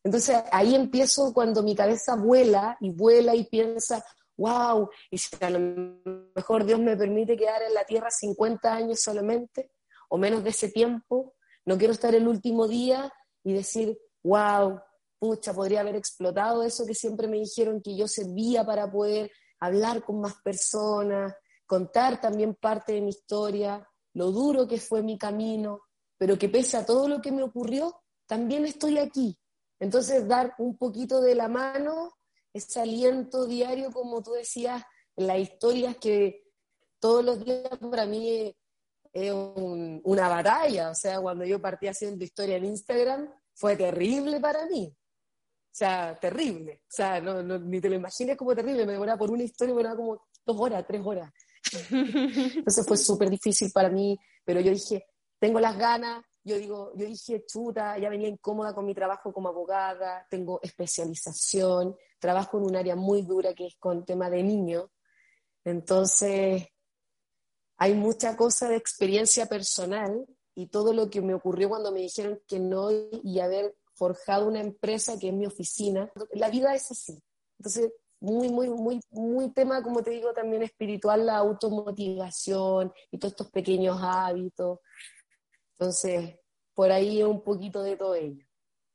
Entonces 0.05 0.41
ahí 0.53 0.75
empiezo 0.75 1.33
cuando 1.33 1.61
mi 1.61 1.75
cabeza 1.75 2.15
vuela 2.15 2.77
y 2.79 2.91
vuela 2.91 3.35
y 3.35 3.47
piensa, 3.47 4.01
wow, 4.37 4.89
y 5.11 5.17
si 5.17 5.35
a 5.41 5.49
lo 5.49 5.59
mejor 6.33 6.63
Dios 6.63 6.79
me 6.79 6.95
permite 6.95 7.35
quedar 7.35 7.63
en 7.63 7.73
la 7.73 7.83
tierra 7.83 8.09
50 8.09 8.73
años 8.73 9.01
solamente, 9.01 9.71
o 10.07 10.17
menos 10.17 10.41
de 10.41 10.51
ese 10.51 10.69
tiempo, 10.69 11.33
no 11.65 11.77
quiero 11.77 11.91
estar 11.91 12.15
el 12.15 12.29
último 12.29 12.65
día 12.65 13.11
y 13.43 13.51
decir, 13.51 13.99
wow, 14.23 14.79
pucha, 15.19 15.53
podría 15.53 15.81
haber 15.81 15.97
explotado 15.97 16.63
eso 16.63 16.85
que 16.85 16.93
siempre 16.93 17.27
me 17.27 17.39
dijeron 17.39 17.81
que 17.81 17.97
yo 17.97 18.07
servía 18.07 18.65
para 18.65 18.89
poder 18.89 19.29
hablar 19.59 20.03
con 20.03 20.21
más 20.21 20.35
personas, 20.41 21.35
contar 21.65 22.21
también 22.21 22.55
parte 22.55 22.93
de 22.93 23.01
mi 23.01 23.09
historia, 23.09 23.87
lo 24.13 24.31
duro 24.31 24.67
que 24.67 24.79
fue 24.79 25.03
mi 25.03 25.17
camino, 25.17 25.81
pero 26.17 26.37
que 26.37 26.49
pese 26.49 26.77
a 26.77 26.85
todo 26.85 27.07
lo 27.07 27.21
que 27.21 27.31
me 27.31 27.43
ocurrió, 27.43 28.01
también 28.25 28.65
estoy 28.65 28.97
aquí, 28.97 29.39
entonces, 29.79 30.27
dar 30.27 30.55
un 30.57 30.77
poquito 30.77 31.21
de 31.21 31.35
la 31.35 31.47
mano, 31.47 32.17
ese 32.53 32.81
aliento 32.81 33.45
diario, 33.45 33.91
como 33.91 34.23
tú 34.23 34.31
decías, 34.31 34.83
las 35.15 35.39
historias 35.39 35.97
que 35.97 36.43
todos 36.99 37.23
los 37.23 37.43
días 37.43 37.69
para 37.91 38.05
mí 38.05 38.55
es 39.13 39.33
una 39.33 40.29
batalla. 40.29 40.91
O 40.91 40.95
sea, 40.95 41.21
cuando 41.21 41.45
yo 41.45 41.61
partí 41.61 41.87
haciendo 41.87 42.23
historia 42.23 42.57
en 42.57 42.65
Instagram, 42.65 43.31
fue 43.53 43.75
terrible 43.75 44.39
para 44.39 44.65
mí. 44.65 44.95
O 45.77 45.79
sea, 45.79 46.17
terrible. 46.19 46.81
O 46.85 46.89
sea, 46.89 47.21
no, 47.21 47.43
ni 47.43 47.79
te 47.79 47.87
lo 47.87 47.93
imagines 47.93 48.35
como 48.35 48.55
terrible. 48.55 48.83
Me 48.83 48.93
demoraba 48.93 49.19
por 49.19 49.29
una 49.29 49.43
historia, 49.43 49.75
me 49.75 49.83
demoraba 49.83 49.95
como 49.95 50.27
dos 50.43 50.57
horas, 50.59 50.83
tres 50.87 51.01
horas. 51.05 51.31
Entonces 51.91 52.83
fue 52.83 52.97
súper 52.97 53.29
difícil 53.29 53.71
para 53.71 53.87
mí, 53.87 54.17
pero 54.43 54.59
yo 54.59 54.71
dije, 54.71 55.05
tengo 55.37 55.59
las 55.59 55.77
ganas, 55.77 56.25
yo 56.43 56.57
digo, 56.57 56.93
yo 56.95 57.05
dije, 57.05 57.45
chuta, 57.45 57.95
ya 57.99 58.09
venía 58.09 58.27
incómoda 58.27 58.73
con 58.73 58.87
mi 58.87 58.95
trabajo 58.95 59.31
como 59.31 59.49
abogada, 59.49 60.25
tengo 60.31 60.59
especialización, 60.63 61.95
trabajo 62.17 62.57
en 62.57 62.63
un 62.63 62.75
área 62.75 62.95
muy 62.95 63.21
dura 63.21 63.53
que 63.53 63.67
es 63.67 63.75
con 63.77 64.03
tema 64.03 64.31
de 64.31 64.41
niños. 64.41 64.89
Entonces, 65.63 66.69
hay 67.77 67.93
mucha 67.93 68.35
cosa 68.35 68.67
de 68.67 68.77
experiencia 68.77 69.45
personal 69.45 70.25
y 70.55 70.69
todo 70.69 70.91
lo 70.91 71.07
que 71.11 71.21
me 71.21 71.35
ocurrió 71.35 71.69
cuando 71.69 71.91
me 71.91 71.99
dijeron 71.99 72.41
que 72.47 72.59
no 72.59 72.89
y 72.91 73.39
haber 73.41 73.75
forjado 73.97 74.47
una 74.47 74.61
empresa 74.61 75.17
que 75.19 75.29
es 75.29 75.33
mi 75.33 75.45
oficina. 75.45 76.11
La 76.31 76.49
vida 76.49 76.73
es 76.75 76.91
así. 76.91 77.21
Entonces, 77.59 77.91
muy, 78.19 78.49
muy, 78.49 78.69
muy, 78.69 78.99
muy 79.11 79.51
tema, 79.51 79.83
como 79.83 80.01
te 80.01 80.11
digo, 80.11 80.33
también 80.33 80.63
espiritual, 80.63 81.25
la 81.25 81.37
automotivación 81.37 82.91
y 83.11 83.17
todos 83.17 83.33
estos 83.33 83.51
pequeños 83.51 83.99
hábitos. 84.01 84.79
Entonces, 85.73 86.39
por 86.73 86.91
ahí 86.91 87.21
un 87.23 87.43
poquito 87.43 87.83
de 87.83 87.95
todo 87.95 88.15
ello. 88.15 88.45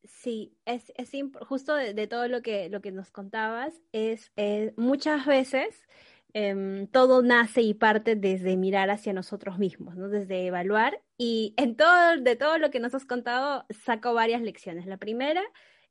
Sí, 0.04 0.56
es, 0.64 0.92
es 0.96 1.10
justo 1.46 1.74
de, 1.74 2.06
todo 2.08 2.26
lo 2.26 2.42
que, 2.42 2.68
lo 2.68 2.80
que 2.80 2.90
nos 2.90 3.10
contabas, 3.12 3.72
es 3.92 4.32
eh, 4.36 4.74
muchas 4.76 5.26
veces 5.26 5.80
em, 6.34 6.86
todo 6.88 7.22
nace 7.22 7.62
y 7.62 7.74
parte 7.74 8.16
desde 8.16 8.56
mirar 8.56 8.90
hacia 8.90 9.12
nosotros 9.12 9.58
mismos, 9.58 9.96
¿no? 9.96 10.08
Desde 10.08 10.46
evaluar. 10.46 11.02
Y 11.18 11.54
en 11.56 11.76
todo, 11.76 12.16
de 12.20 12.36
todo 12.36 12.58
lo 12.58 12.70
que 12.70 12.80
nos 12.80 12.94
has 12.94 13.04
contado, 13.04 13.66
saco 13.70 14.14
varias 14.14 14.42
lecciones. 14.42 14.86
La 14.86 14.96
primera 14.96 15.42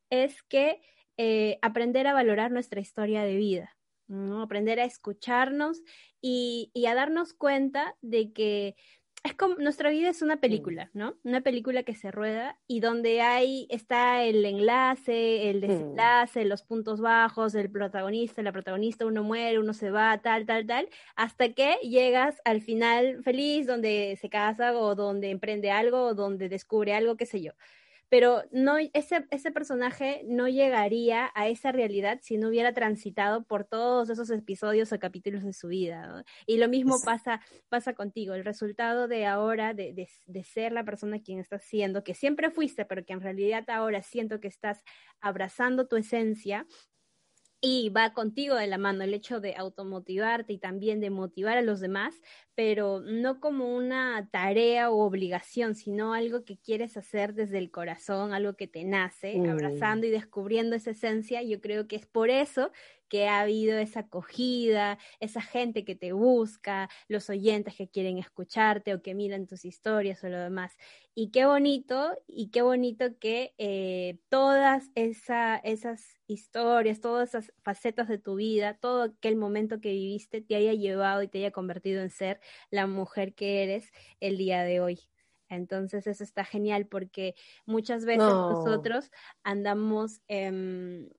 es 0.10 0.44
que 0.44 0.82
eh, 1.18 1.60
aprender 1.62 2.08
a 2.08 2.14
valorar 2.14 2.52
nuestra 2.52 2.82
historia 2.82 3.24
de 3.24 3.36
vida, 3.36 3.78
¿no? 4.08 4.42
Aprender 4.42 4.80
a 4.80 4.86
escucharnos 4.86 5.82
y, 6.22 6.72
y 6.74 6.88
a 6.88 6.96
darnos 6.96 7.34
cuenta 7.34 7.96
de 8.02 8.34
que 8.34 8.76
es 9.24 9.36
como 9.36 9.56
nuestra 9.56 9.92
vida 9.92 10.10
es 10.10 10.24
una 10.24 10.38
película, 10.38 10.90
¿no? 10.94 11.16
Una 11.24 11.42
película 11.42 11.84
que 11.84 11.94
se 11.94 12.10
rueda 12.10 12.58
y 12.68 12.80
donde 12.80 13.22
hay 13.22 13.68
está 13.70 14.24
el 14.24 14.44
enlace, 14.46 15.52
el 15.52 15.62
desenlace, 15.62 16.44
los 16.46 16.64
puntos 16.64 17.02
bajos, 17.02 17.54
el 17.54 17.70
protagonista, 17.70 18.42
la 18.42 18.52
protagonista, 18.52 19.06
uno 19.06 19.24
muere, 19.24 19.60
uno 19.60 19.74
se 19.74 19.92
va, 19.92 20.18
tal, 20.18 20.48
tal, 20.48 20.66
tal, 20.66 20.90
hasta 21.16 21.54
que 21.54 21.76
llegas 21.84 22.42
al 22.46 22.62
final 22.62 23.22
feliz 23.24 23.68
donde 23.68 24.18
se 24.20 24.30
casa 24.30 24.76
o 24.76 24.96
donde 24.96 25.30
emprende 25.30 25.70
algo 25.70 26.02
o 26.08 26.16
donde 26.16 26.50
descubre 26.50 26.96
algo, 26.96 27.16
qué 27.16 27.28
sé 27.28 27.42
yo 27.42 27.52
pero 28.12 28.44
no, 28.52 28.76
ese, 28.78 29.26
ese 29.32 29.52
personaje 29.54 30.26
no 30.28 30.50
llegaría 30.50 31.32
a 31.34 31.48
esa 31.48 31.72
realidad 31.72 32.20
si 32.22 32.38
no 32.38 32.50
hubiera 32.50 32.74
transitado 32.74 33.46
por 33.46 33.64
todos 33.64 34.10
esos 34.10 34.30
episodios 34.32 34.92
o 34.92 35.00
capítulos 35.00 35.46
de 35.46 35.54
su 35.54 35.70
vida. 35.70 36.26
Y 36.46 36.58
lo 36.58 36.68
mismo 36.68 36.98
pasa, 37.06 37.40
pasa 37.70 37.94
contigo, 37.94 38.34
el 38.34 38.44
resultado 38.44 39.08
de 39.08 39.26
ahora, 39.26 39.74
de, 39.74 39.94
de, 39.94 40.10
de 40.26 40.44
ser 40.44 40.74
la 40.74 40.84
persona 40.84 41.22
quien 41.22 41.40
estás 41.40 41.64
siendo, 41.64 42.04
que 42.04 42.14
siempre 42.14 42.52
fuiste, 42.52 42.84
pero 42.84 43.06
que 43.06 43.14
en 43.14 43.22
realidad 43.22 43.64
ahora 43.70 44.04
siento 44.04 44.42
que 44.42 44.50
estás 44.50 44.84
abrazando 45.22 45.88
tu 45.88 45.96
esencia, 45.96 46.68
y 47.64 47.90
va 47.90 48.12
contigo 48.14 48.56
de 48.56 48.66
la 48.66 48.80
mano 48.80 49.04
el 49.04 49.14
hecho 49.14 49.40
de 49.40 49.56
automotivarte 49.56 50.52
y 50.52 50.58
también 50.58 51.00
de 51.00 51.12
motivar 51.12 51.60
a 51.60 51.62
los 51.62 51.80
demás, 51.80 52.20
pero 52.56 53.02
no 53.02 53.40
como 53.40 53.76
una 53.76 54.28
tarea 54.32 54.90
o 54.90 55.06
obligación, 55.06 55.76
sino 55.76 56.16
algo 56.16 56.44
que 56.44 56.58
quieres 56.58 56.98
hacer 56.98 57.36
desde 57.36 57.60
el 57.60 57.70
corazón, 57.70 58.34
algo 58.34 58.56
que 58.56 58.68
te 58.68 58.84
nace, 58.84 59.38
mm. 59.38 59.50
abrazando 59.52 60.08
y 60.08 60.10
descubriendo 60.10 60.76
esa 60.76 60.90
esencia. 60.92 61.44
Yo 61.44 61.62
creo 61.62 61.88
que 61.88 61.98
es 61.98 62.08
por 62.08 62.32
eso 62.32 62.72
que 63.12 63.28
ha 63.28 63.42
habido 63.42 63.78
esa 63.78 64.02
acogida, 64.02 64.98
esa 65.20 65.42
gente 65.42 65.84
que 65.84 65.96
te 65.96 66.14
busca, 66.14 66.90
los 67.10 67.30
oyentes 67.30 67.76
que 67.76 67.90
quieren 67.90 68.18
escucharte 68.18 68.94
o 68.94 69.02
que 69.02 69.14
miran 69.14 69.48
tus 69.48 69.66
historias 69.66 70.24
o 70.24 70.30
lo 70.30 70.40
demás. 70.40 70.78
Y 71.14 71.30
qué 71.32 71.46
bonito, 71.46 72.18
y 72.26 72.52
qué 72.52 72.62
bonito 72.62 73.20
que 73.20 73.54
eh, 73.58 74.20
todas 74.30 74.92
esa, 74.96 75.58
esas 75.58 76.22
historias, 76.26 77.02
todas 77.02 77.28
esas 77.28 77.52
facetas 77.64 78.08
de 78.08 78.18
tu 78.18 78.36
vida, 78.36 78.78
todo 78.78 79.04
aquel 79.04 79.36
momento 79.36 79.82
que 79.82 79.92
viviste 79.92 80.40
te 80.42 80.56
haya 80.56 80.72
llevado 80.72 81.22
y 81.22 81.28
te 81.28 81.40
haya 81.40 81.52
convertido 81.52 82.02
en 82.02 82.12
ser 82.12 82.40
la 82.70 82.88
mujer 82.88 83.34
que 83.36 83.62
eres 83.64 83.92
el 84.22 84.38
día 84.38 84.64
de 84.64 84.80
hoy. 84.80 85.02
Entonces 85.50 86.08
eso 86.08 86.24
está 86.24 86.46
genial 86.46 86.88
porque 86.88 87.36
muchas 87.66 88.06
veces 88.06 88.24
nosotros 88.24 89.12
andamos 89.44 90.22
eh, 90.30 91.10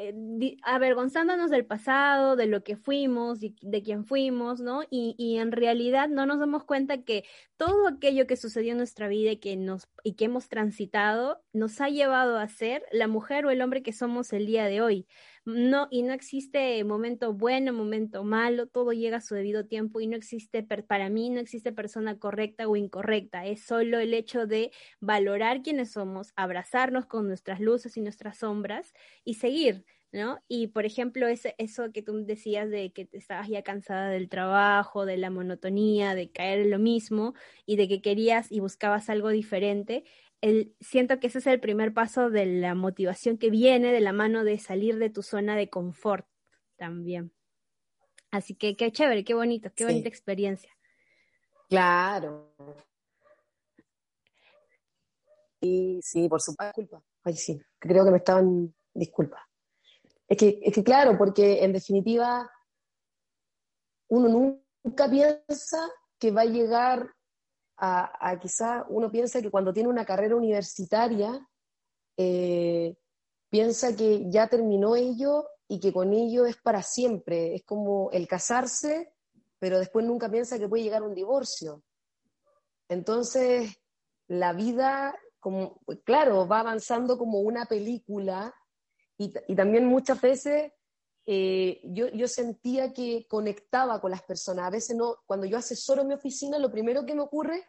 eh, 0.00 0.56
avergonzándonos 0.62 1.50
del 1.50 1.66
pasado, 1.66 2.36
de 2.36 2.46
lo 2.46 2.62
que 2.62 2.76
fuimos, 2.76 3.42
y 3.42 3.56
de 3.62 3.82
quién 3.82 4.04
fuimos, 4.04 4.60
¿no? 4.60 4.82
Y, 4.90 5.16
y, 5.18 5.38
en 5.38 5.50
realidad 5.50 6.08
no 6.08 6.24
nos 6.24 6.38
damos 6.38 6.62
cuenta 6.62 7.02
que 7.02 7.24
todo 7.56 7.88
aquello 7.88 8.28
que 8.28 8.36
sucedió 8.36 8.72
en 8.72 8.78
nuestra 8.78 9.08
vida 9.08 9.32
y 9.32 9.38
que, 9.38 9.56
nos, 9.56 9.88
y 10.04 10.12
que 10.14 10.26
hemos 10.26 10.48
transitado 10.48 11.42
nos 11.52 11.80
ha 11.80 11.88
llevado 11.88 12.38
a 12.38 12.46
ser 12.46 12.84
la 12.92 13.08
mujer 13.08 13.44
o 13.44 13.50
el 13.50 13.60
hombre 13.60 13.82
que 13.82 13.92
somos 13.92 14.32
el 14.32 14.46
día 14.46 14.66
de 14.66 14.82
hoy. 14.82 15.08
No, 15.50 15.88
y 15.90 16.02
no 16.02 16.12
existe 16.12 16.84
momento 16.84 17.32
bueno, 17.32 17.72
momento 17.72 18.22
malo, 18.22 18.66
todo 18.66 18.92
llega 18.92 19.16
a 19.16 19.20
su 19.22 19.34
debido 19.34 19.64
tiempo 19.64 19.98
y 19.98 20.06
no 20.06 20.14
existe, 20.14 20.62
para 20.62 21.08
mí 21.08 21.30
no 21.30 21.40
existe 21.40 21.72
persona 21.72 22.18
correcta 22.18 22.68
o 22.68 22.76
incorrecta, 22.76 23.46
es 23.46 23.62
solo 23.64 23.98
el 23.98 24.12
hecho 24.12 24.46
de 24.46 24.72
valorar 25.00 25.62
quiénes 25.62 25.92
somos, 25.92 26.34
abrazarnos 26.36 27.06
con 27.06 27.26
nuestras 27.28 27.60
luces 27.60 27.96
y 27.96 28.02
nuestras 28.02 28.36
sombras 28.38 28.92
y 29.24 29.34
seguir. 29.34 29.86
¿no? 30.12 30.38
Y 30.48 30.68
por 30.68 30.86
ejemplo, 30.86 31.28
ese, 31.28 31.54
eso 31.58 31.92
que 31.92 32.02
tú 32.02 32.24
decías 32.24 32.70
de 32.70 32.92
que 32.92 33.08
estabas 33.12 33.48
ya 33.48 33.62
cansada 33.62 34.08
del 34.10 34.28
trabajo, 34.30 35.04
de 35.06 35.18
la 35.18 35.30
monotonía, 35.30 36.14
de 36.14 36.30
caer 36.30 36.60
en 36.60 36.70
lo 36.70 36.78
mismo 36.78 37.34
y 37.66 37.76
de 37.76 37.88
que 37.88 38.00
querías 38.00 38.50
y 38.50 38.60
buscabas 38.60 39.10
algo 39.10 39.28
diferente, 39.30 40.04
el, 40.40 40.74
siento 40.80 41.18
que 41.18 41.26
ese 41.26 41.38
es 41.38 41.46
el 41.46 41.60
primer 41.60 41.92
paso 41.92 42.30
de 42.30 42.46
la 42.46 42.74
motivación 42.74 43.38
que 43.38 43.50
viene 43.50 43.92
de 43.92 44.00
la 44.00 44.12
mano 44.12 44.44
de 44.44 44.58
salir 44.58 44.98
de 44.98 45.10
tu 45.10 45.22
zona 45.22 45.56
de 45.56 45.68
confort 45.68 46.26
también. 46.76 47.32
Así 48.30 48.54
que 48.54 48.76
qué 48.76 48.92
chévere, 48.92 49.24
qué 49.24 49.34
bonito, 49.34 49.70
qué 49.74 49.84
bonita 49.84 50.08
experiencia. 50.08 50.70
Claro. 51.68 52.54
Y 55.60 56.00
sí, 56.02 56.28
por 56.28 56.40
supuesto, 56.40 56.74
culpa. 56.74 57.02
Ay, 57.24 57.34
sí, 57.34 57.60
creo 57.78 58.04
que 58.04 58.10
me 58.10 58.18
estaban, 58.18 58.74
disculpa. 58.94 59.48
Es 60.28 60.36
que, 60.36 60.60
es 60.62 60.74
que 60.74 60.84
claro, 60.84 61.16
porque 61.16 61.64
en 61.64 61.72
definitiva 61.72 62.50
uno 64.08 64.62
nunca 64.84 65.08
piensa 65.10 65.90
que 66.18 66.30
va 66.30 66.42
a 66.42 66.46
llegar 66.46 67.14
a, 67.78 68.38
quizá 68.40 68.84
uno 68.88 69.10
piensa 69.10 69.40
que 69.40 69.50
cuando 69.50 69.72
tiene 69.72 69.88
una 69.88 70.04
carrera 70.04 70.36
universitaria, 70.36 71.46
eh, 72.16 72.96
piensa 73.48 73.94
que 73.94 74.28
ya 74.30 74.48
terminó 74.48 74.96
ello 74.96 75.46
y 75.68 75.78
que 75.78 75.92
con 75.92 76.12
ello 76.12 76.44
es 76.44 76.56
para 76.56 76.82
siempre. 76.82 77.54
Es 77.54 77.64
como 77.64 78.10
el 78.12 78.26
casarse, 78.26 79.12
pero 79.58 79.78
después 79.78 80.04
nunca 80.04 80.30
piensa 80.30 80.58
que 80.58 80.68
puede 80.68 80.82
llegar 80.82 81.02
un 81.02 81.14
divorcio. 81.14 81.82
Entonces, 82.88 83.78
la 84.26 84.52
vida, 84.52 85.14
como, 85.38 85.80
claro, 86.04 86.48
va 86.48 86.60
avanzando 86.60 87.16
como 87.16 87.40
una 87.40 87.66
película 87.66 88.54
y, 89.16 89.32
y 89.46 89.54
también 89.54 89.86
muchas 89.86 90.20
veces 90.20 90.72
eh, 91.30 91.82
yo, 91.84 92.08
yo, 92.08 92.26
sentía 92.26 92.94
que 92.94 93.26
conectaba 93.28 94.00
con 94.00 94.10
las 94.10 94.22
personas. 94.22 94.64
A 94.64 94.70
veces 94.70 94.96
no, 94.96 95.16
cuando 95.26 95.44
yo 95.44 95.58
asesoro 95.58 96.02
mi 96.02 96.14
oficina, 96.14 96.58
lo 96.58 96.70
primero 96.70 97.04
que 97.04 97.14
me 97.14 97.20
ocurre, 97.20 97.66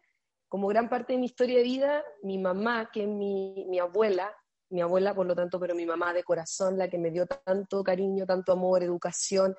como 0.48 0.70
gran 0.70 0.88
parte 0.88 1.12
de 1.12 1.20
mi 1.20 1.26
historia 1.26 1.58
de 1.58 1.64
vida, 1.64 2.02
mi 2.24 2.38
mamá, 2.38 2.90
que 2.90 3.04
es 3.04 3.10
mi, 3.10 3.66
mi 3.68 3.78
abuela, 3.78 4.34
mi 4.70 4.80
abuela 4.80 5.14
por 5.14 5.26
lo 5.26 5.36
tanto, 5.36 5.60
pero 5.60 5.76
mi 5.76 5.86
mamá 5.86 6.14
de 6.14 6.24
corazón, 6.24 6.78
la 6.78 6.90
que 6.90 6.98
me 6.98 7.12
dio 7.12 7.28
tanto 7.28 7.84
cariño, 7.84 8.26
tanto 8.26 8.54
amor, 8.54 8.82
educación, 8.82 9.54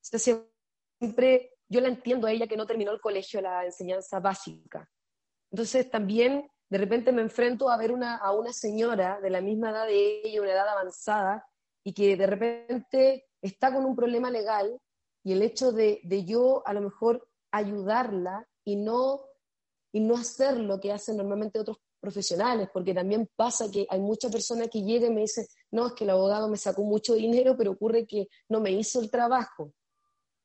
siempre 0.00 1.52
yo 1.68 1.80
la 1.80 1.86
entiendo 1.86 2.26
a 2.26 2.32
ella 2.32 2.48
que 2.48 2.56
no 2.56 2.66
terminó 2.66 2.90
el 2.90 3.00
colegio, 3.00 3.40
la 3.40 3.64
enseñanza 3.64 4.18
básica. 4.18 4.90
Entonces 5.52 5.88
también 5.88 6.50
de 6.68 6.78
repente 6.78 7.12
me 7.12 7.22
enfrento 7.22 7.70
a 7.70 7.76
ver 7.76 7.92
una, 7.92 8.16
a 8.16 8.32
una 8.32 8.52
señora 8.52 9.20
de 9.20 9.30
la 9.30 9.40
misma 9.40 9.70
edad 9.70 9.86
de 9.86 10.22
ella, 10.24 10.42
una 10.42 10.50
edad 10.50 10.68
avanzada, 10.68 11.46
y 11.84 11.92
que 11.92 12.16
de 12.16 12.26
repente 12.26 13.26
está 13.42 13.72
con 13.72 13.84
un 13.84 13.96
problema 13.96 14.30
legal 14.30 14.80
y 15.22 15.32
el 15.32 15.42
hecho 15.42 15.72
de, 15.72 16.00
de 16.04 16.24
yo 16.24 16.62
a 16.66 16.72
lo 16.72 16.80
mejor 16.80 17.28
ayudarla 17.50 18.46
y 18.64 18.76
no, 18.76 19.20
y 19.92 20.00
no 20.00 20.16
hacer 20.16 20.58
lo 20.58 20.80
que 20.80 20.92
hacen 20.92 21.16
normalmente 21.16 21.58
otros 21.58 21.78
profesionales, 22.00 22.68
porque 22.72 22.94
también 22.94 23.28
pasa 23.36 23.70
que 23.70 23.86
hay 23.88 24.00
muchas 24.00 24.32
personas 24.32 24.68
que 24.70 24.82
llegan 24.82 25.12
y 25.12 25.14
me 25.16 25.20
dicen, 25.22 25.46
no, 25.70 25.88
es 25.88 25.92
que 25.92 26.04
el 26.04 26.10
abogado 26.10 26.48
me 26.48 26.56
sacó 26.56 26.82
mucho 26.82 27.14
dinero, 27.14 27.56
pero 27.56 27.72
ocurre 27.72 28.06
que 28.06 28.28
no 28.48 28.60
me 28.60 28.72
hizo 28.72 29.00
el 29.00 29.10
trabajo. 29.10 29.72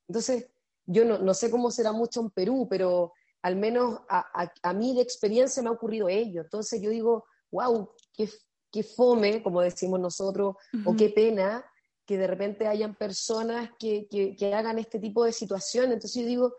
Entonces, 0.08 0.50
yo 0.86 1.06
no, 1.06 1.18
no 1.18 1.34
sé 1.34 1.50
cómo 1.50 1.72
será 1.72 1.92
mucho 1.92 2.20
en 2.22 2.30
Perú, 2.30 2.68
pero 2.70 3.13
al 3.42 3.56
menos 3.56 4.01
a, 4.10 4.44
a, 4.44 4.54
a, 4.63 4.74
mí 4.74 4.96
de 4.96 5.01
experiencia 5.01 5.63
me 5.63 5.70
ha 5.70 5.74
ocurrido 5.74 6.10
ello. 6.10 6.42
Entonces 6.42 6.82
yo 6.82 6.89
digo, 6.89 7.25
wow, 7.51 7.89
qué, 8.13 8.30
qué 8.75 8.84
fome, 8.84 9.41
como 9.41 9.62
decimos 9.62 10.01
nosotros, 10.01 10.58
o 10.84 10.96
qué 10.98 11.10
pena 11.10 11.63
que 12.05 12.17
de 12.17 12.27
repente 12.27 12.67
hayan 12.67 12.94
personas 12.94 13.70
que, 13.79 14.05
que, 14.10 14.53
hagan 14.53 14.79
este 14.79 15.00
tipo 15.00 15.24
de 15.24 15.32
situaciones. 15.32 15.94
Entonces 15.94 16.22
yo 16.22 16.27
digo, 16.27 16.53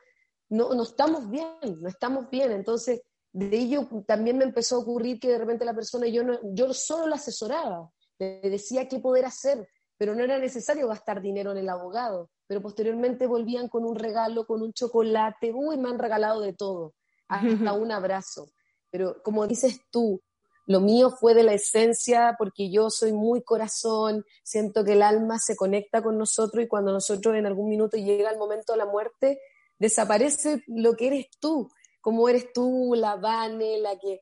no, 0.49 0.73
no 0.73 0.83
estamos 0.85 1.29
bien, 1.29 1.79
no 1.79 1.89
estamos 1.91 2.31
bien. 2.31 2.53
Entonces, 2.53 3.03
de 3.33 3.55
ello 3.55 3.87
también 4.07 4.39
me 4.39 4.45
empezó 4.45 4.77
a 4.77 4.79
ocurrir 4.79 5.21
que 5.21 5.29
de 5.29 5.37
repente 5.37 5.67
la 5.67 5.75
persona, 5.75 6.07
yo, 6.07 6.23
no, 6.25 6.39
yo 6.55 6.73
solo 6.73 7.07
la 7.07 7.17
asesoraba, 7.17 7.91
le 8.19 8.41
decía 8.41 8.89
qué 8.89 8.99
poder 8.99 9.27
hacer, 9.27 9.69
pero 9.99 10.15
no 10.15 10.25
era 10.25 10.39
necesario 10.39 10.89
gastar 10.89 11.21
dinero 11.21 11.53
en 11.53 11.59
el 11.59 11.69
abogado. 11.69 12.31
Pero 12.47 12.63
posteriormente 12.63 13.27
volvían 13.27 13.69
con 13.69 13.85
un 13.85 13.95
regalo, 13.95 14.47
con 14.47 14.63
un 14.63 14.73
chocolate, 14.73 15.53
uy, 15.53 15.77
me 15.77 15.91
han 15.91 15.99
regalado 15.99 16.41
de 16.41 16.55
todo, 16.55 16.95
hasta 17.29 17.75
un 17.75 17.93
abrazo. 17.93 18.49
pero 18.91 19.23
como 19.23 19.47
dices 19.47 19.83
tú, 19.91 20.23
lo 20.67 20.81
mío 20.81 21.11
fue 21.11 21.35
de 21.35 21.45
la 21.45 21.55
esencia 21.55 22.35
porque 22.37 22.71
yo 22.71 22.91
soy 22.91 23.13
muy 23.13 23.43
corazón, 23.43 24.25
siento 24.43 24.85
que 24.85 24.95
el 24.95 25.03
alma 25.03 25.39
se 25.39 25.55
conecta 25.55 26.03
con 26.03 26.19
nosotros 26.19 26.63
y 26.65 26.69
cuando 26.69 26.93
nosotros 26.93 27.37
en 27.37 27.47
algún 27.47 27.69
minuto 27.69 27.97
llega 27.97 28.31
el 28.31 28.39
momento 28.39 28.73
de 28.73 28.79
la 28.79 28.87
muerte, 28.87 29.41
desaparece 29.79 30.63
lo 30.67 30.95
que 30.95 31.07
eres 31.07 31.27
tú, 31.41 31.69
como 32.01 32.29
eres 32.29 32.53
tú, 32.53 32.95
la 32.97 33.17
Vane, 33.17 33.79
la 33.79 33.99
que, 33.99 34.21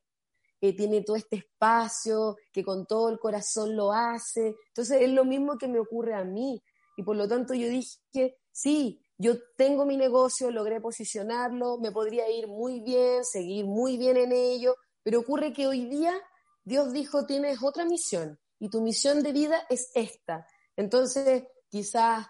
tiene 0.78 1.02
todo 1.02 1.16
este 1.16 1.36
espacio, 1.36 2.36
que 2.50 2.64
con 2.64 2.86
todo 2.86 3.10
el 3.10 3.18
corazón 3.18 3.76
lo 3.76 3.92
hace. 3.92 4.56
Entonces 4.68 5.02
es 5.02 5.10
lo 5.10 5.26
mismo 5.26 5.58
que 5.58 5.68
me 5.68 5.78
ocurre 5.78 6.14
a 6.14 6.24
mí. 6.24 6.58
Y 6.96 7.02
por 7.02 7.16
lo 7.16 7.28
tanto 7.28 7.52
yo 7.52 7.68
dije, 7.68 8.38
sí, 8.50 8.98
yo 9.18 9.34
tengo 9.58 9.84
mi 9.84 9.98
negocio, 9.98 10.50
logré 10.50 10.80
posicionarlo, 10.80 11.76
me 11.76 11.92
podría 11.92 12.30
ir 12.30 12.48
muy 12.48 12.80
bien, 12.80 13.26
seguir 13.26 13.66
muy 13.66 13.98
bien 13.98 14.16
en 14.16 14.32
ello, 14.32 14.74
pero 15.02 15.20
ocurre 15.20 15.52
que 15.52 15.66
hoy 15.66 15.84
día 15.84 16.18
Dios 16.64 16.92
dijo, 16.92 17.26
tienes 17.26 17.62
otra 17.62 17.84
misión 17.84 18.38
y 18.58 18.70
tu 18.70 18.80
misión 18.80 19.22
de 19.22 19.32
vida 19.32 19.66
es 19.68 19.90
esta. 19.94 20.46
Entonces, 20.76 21.44
quizás 21.68 22.26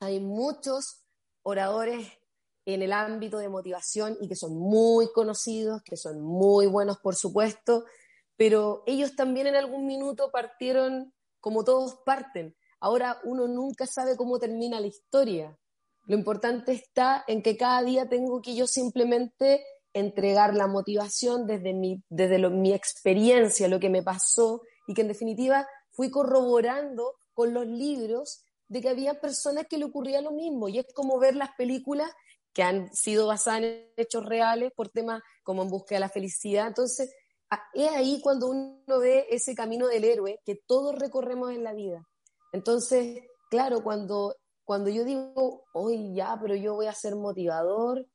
hay 0.00 0.20
muchos 0.20 1.04
oradores 1.42 2.06
en 2.64 2.82
el 2.82 2.92
ámbito 2.92 3.38
de 3.38 3.48
motivación 3.48 4.16
y 4.20 4.28
que 4.28 4.36
son 4.36 4.56
muy 4.56 5.10
conocidos, 5.12 5.82
que 5.82 5.96
son 5.96 6.20
muy 6.20 6.66
buenos, 6.66 6.98
por 6.98 7.16
supuesto, 7.16 7.84
pero 8.36 8.82
ellos 8.86 9.16
también 9.16 9.46
en 9.46 9.56
algún 9.56 9.86
minuto 9.86 10.30
partieron 10.30 11.12
como 11.40 11.64
todos 11.64 11.96
parten. 12.04 12.54
Ahora 12.78 13.20
uno 13.24 13.48
nunca 13.48 13.86
sabe 13.86 14.16
cómo 14.16 14.38
termina 14.38 14.80
la 14.80 14.86
historia. 14.86 15.58
Lo 16.06 16.16
importante 16.16 16.72
está 16.72 17.24
en 17.26 17.42
que 17.42 17.56
cada 17.56 17.82
día 17.82 18.08
tengo 18.08 18.42
que 18.42 18.54
yo 18.54 18.66
simplemente 18.66 19.64
entregar 19.94 20.54
la 20.54 20.66
motivación 20.66 21.46
desde 21.46 21.74
mi, 21.74 22.02
desde 22.08 22.38
mi 22.50 22.72
experiencia, 22.72 23.68
lo 23.68 23.80
que 23.80 23.90
me 23.90 24.02
pasó, 24.02 24.62
y 24.86 24.94
que 24.94 25.02
en 25.02 25.08
definitiva 25.08 25.66
fui 25.90 26.10
corroborando 26.10 27.14
con 27.34 27.54
los 27.54 27.66
libros 27.66 28.44
de 28.68 28.80
que 28.80 28.88
había 28.88 29.20
personas 29.20 29.66
que 29.68 29.78
le 29.78 29.84
ocurría 29.84 30.20
lo 30.20 30.32
mismo. 30.32 30.68
Y 30.68 30.78
es 30.78 30.86
como 30.94 31.18
ver 31.18 31.36
las 31.36 31.50
películas 31.56 32.10
que 32.52 32.62
han 32.62 32.92
sido 32.94 33.26
basadas 33.26 33.62
en 33.62 33.92
hechos 33.96 34.24
reales 34.24 34.72
por 34.74 34.88
temas 34.88 35.22
como 35.42 35.62
en 35.62 35.68
búsqueda 35.68 35.96
de 35.96 36.00
la 36.00 36.08
felicidad. 36.08 36.68
Entonces, 36.68 37.14
es 37.74 37.90
ahí 37.90 38.20
cuando 38.22 38.48
uno 38.48 38.98
ve 38.98 39.26
ese 39.30 39.54
camino 39.54 39.88
del 39.88 40.04
héroe 40.04 40.40
que 40.44 40.56
todos 40.66 40.98
recorremos 40.98 41.50
en 41.50 41.64
la 41.64 41.74
vida. 41.74 42.02
Entonces, 42.52 43.20
claro, 43.50 43.82
cuando, 43.82 44.36
cuando 44.64 44.90
yo 44.90 45.04
digo, 45.04 45.64
hoy 45.72 46.14
ya, 46.14 46.38
pero 46.40 46.54
yo 46.54 46.74
voy 46.74 46.86
a 46.86 46.94
ser 46.94 47.14
motivador, 47.16 48.06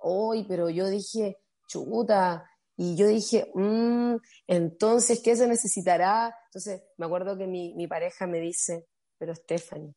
hoy, 0.00 0.44
pero 0.48 0.70
yo 0.70 0.88
dije, 0.88 1.38
chuta, 1.68 2.44
y 2.76 2.96
yo 2.96 3.06
dije, 3.06 3.50
mmm, 3.54 4.16
entonces, 4.46 5.20
¿qué 5.22 5.36
se 5.36 5.46
necesitará? 5.46 6.36
Entonces, 6.46 6.82
me 6.96 7.06
acuerdo 7.06 7.38
que 7.38 7.46
mi, 7.46 7.74
mi 7.74 7.86
pareja 7.86 8.26
me 8.26 8.40
dice, 8.40 8.86
pero 9.16 9.34
Stephanie, 9.34 9.94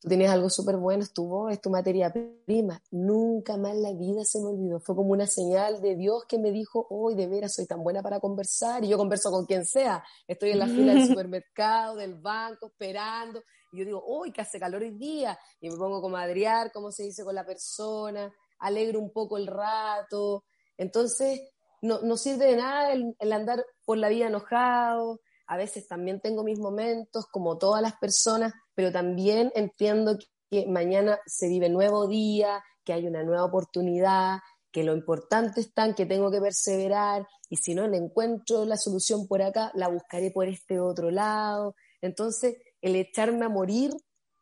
tú 0.00 0.08
tienes 0.08 0.30
algo 0.30 0.50
súper 0.50 0.76
bueno, 0.76 1.02
es 1.02 1.12
tu 1.12 1.26
voz, 1.26 1.52
es 1.52 1.60
tu 1.62 1.70
materia 1.70 2.12
prima. 2.46 2.82
Nunca 2.90 3.56
más 3.56 3.74
la 3.74 3.92
vida 3.92 4.24
se 4.24 4.38
me 4.40 4.48
olvidó. 4.48 4.80
Fue 4.80 4.94
como 4.94 5.12
una 5.12 5.26
señal 5.26 5.80
de 5.80 5.96
Dios 5.96 6.24
que 6.28 6.38
me 6.38 6.50
dijo, 6.52 6.86
hoy 6.90 7.14
de 7.14 7.26
veras 7.26 7.54
soy 7.54 7.66
tan 7.66 7.82
buena 7.82 8.02
para 8.02 8.20
conversar 8.20 8.84
y 8.84 8.88
yo 8.88 8.98
converso 8.98 9.30
con 9.30 9.46
quien 9.46 9.64
sea. 9.64 10.04
Estoy 10.26 10.50
en 10.50 10.58
la 10.58 10.66
fila 10.66 10.92
del 10.92 11.06
supermercado, 11.08 11.96
del 11.96 12.14
banco, 12.14 12.66
esperando. 12.66 13.42
Y 13.72 13.78
yo 13.78 13.84
digo, 13.86 14.02
hoy 14.04 14.30
que 14.30 14.42
hace 14.42 14.60
calor 14.60 14.82
hoy 14.82 14.90
día. 14.90 15.38
Y 15.60 15.70
me 15.70 15.76
pongo 15.76 16.02
como 16.02 16.18
a 16.18 16.22
adriar, 16.22 16.70
como 16.70 16.92
se 16.92 17.04
dice 17.04 17.24
con 17.24 17.34
la 17.34 17.46
persona 17.46 18.30
alegro 18.60 19.00
un 19.00 19.12
poco 19.12 19.36
el 19.36 19.46
rato. 19.46 20.44
Entonces, 20.76 21.40
no, 21.82 22.16
sirve 22.16 22.46
de 22.46 22.56
nada 22.56 22.92
el, 22.92 23.32
andar 23.32 23.64
por 23.84 23.98
la 23.98 24.08
vida 24.08 24.28
enojado. 24.28 25.20
A 25.46 25.56
veces 25.56 25.88
también 25.88 26.20
tengo 26.20 26.44
mis 26.44 26.58
momentos, 26.58 27.26
como 27.26 27.58
todas 27.58 27.82
las 27.82 27.96
personas, 27.96 28.52
pero 28.74 28.92
también 28.92 29.50
entiendo 29.54 30.16
que 30.50 30.66
mañana 30.66 31.18
se 31.26 31.48
vive 31.48 31.68
nuevo 31.68 32.06
día, 32.06 32.62
que 32.84 32.92
hay 32.92 33.06
una 33.06 33.24
nueva 33.24 33.44
oportunidad, 33.44 34.38
que 34.70 34.84
lo 34.84 34.94
importante 34.94 35.60
está 35.60 35.84
en 35.86 35.94
que 35.94 36.06
tengo 36.06 36.30
que 36.30 36.40
perseverar 36.40 37.26
y 37.48 37.56
si 37.56 37.74
no 37.74 37.88
le 37.88 37.96
encuentro 37.96 38.64
la 38.64 38.76
solución 38.76 39.26
por 39.26 39.42
acá, 39.42 39.72
la 39.74 39.88
buscaré 39.88 40.30
por 40.30 40.46
este 40.46 40.78
otro 40.78 41.10
lado. 41.10 41.74
Entonces, 42.00 42.56
el 42.80 42.94
echarme 42.94 43.46
a 43.46 43.48
morir 43.48 43.90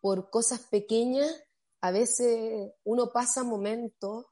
por 0.01 0.29
cosas 0.31 0.61
pequeñas 0.71 1.43
a 1.81 1.91
veces 1.91 2.73
uno 2.85 3.11
pasa 3.13 3.45
momentos 3.45 4.27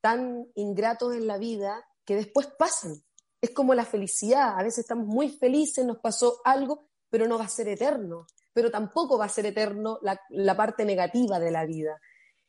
tan 0.00 0.46
ingratos 0.54 1.14
en 1.14 1.26
la 1.26 1.38
vida 1.38 1.84
que 2.04 2.16
después 2.16 2.46
pasan. 2.58 3.02
Es 3.40 3.50
como 3.50 3.74
la 3.74 3.84
felicidad, 3.84 4.58
a 4.58 4.62
veces 4.62 4.80
estamos 4.80 5.06
muy 5.06 5.30
felices, 5.30 5.84
nos 5.84 5.98
pasó 5.98 6.40
algo, 6.44 6.88
pero 7.08 7.26
no 7.26 7.38
va 7.38 7.44
a 7.44 7.48
ser 7.48 7.68
eterno, 7.68 8.26
pero 8.52 8.70
tampoco 8.70 9.18
va 9.18 9.26
a 9.26 9.30
ser 9.30 9.46
eterno 9.46 9.98
la, 10.02 10.56
parte 10.56 10.84
negativa 10.84 11.38
de 11.38 11.50
la 11.50 11.64
vida. 11.64 12.00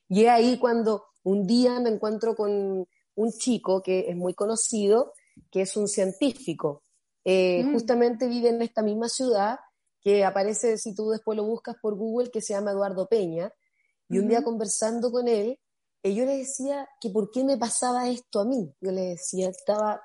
Y 0.10 0.24
es 0.24 0.30
ahí 0.30 0.58
cuando 0.60 1.06
un 1.24 1.48
día 1.48 1.80
me 1.80 1.90
encuentro 1.90 2.36
con 2.36 2.88
un 3.16 3.32
chico 3.32 3.82
que 3.82 4.10
es 4.10 4.16
muy 4.16 4.34
conocido, 4.34 5.14
que 5.50 5.62
es 5.62 5.78
un 5.78 5.88
científico. 5.88 6.84
Eh, 7.24 7.64
mm. 7.64 7.74
Justamente 7.74 8.28
vive 8.28 8.50
en 8.50 8.62
esta 8.62 8.82
misma 8.82 9.08
ciudad, 9.08 9.60
que 10.02 10.26
aparece, 10.26 10.78
si 10.78 10.94
tú 10.96 11.12
después 11.12 11.38
lo 11.38 11.46
buscas 11.46 11.76
por 11.82 11.96
Google, 11.96 12.32
que 12.32 12.42
se 12.42 12.54
llama 12.54 12.72
Eduardo 12.72 13.08
Peña, 13.08 13.54
y 14.12 14.20
un 14.20 14.28
día 14.28 14.44
conversando 14.44 15.12
con 15.12 15.28
él, 15.28 15.58
eh, 16.04 16.14
yo 16.14 16.26
le 16.26 16.38
decía 16.38 16.88
que 17.00 17.10
por 17.10 17.32
qué 17.32 17.44
me 17.44 17.58
pasaba 17.58 18.10
esto 18.10 18.40
a 18.40 18.46
mí. 18.46 18.74
Yo 18.82 18.92
le 18.92 19.02
decía, 19.02 19.50
estaba, 19.50 20.02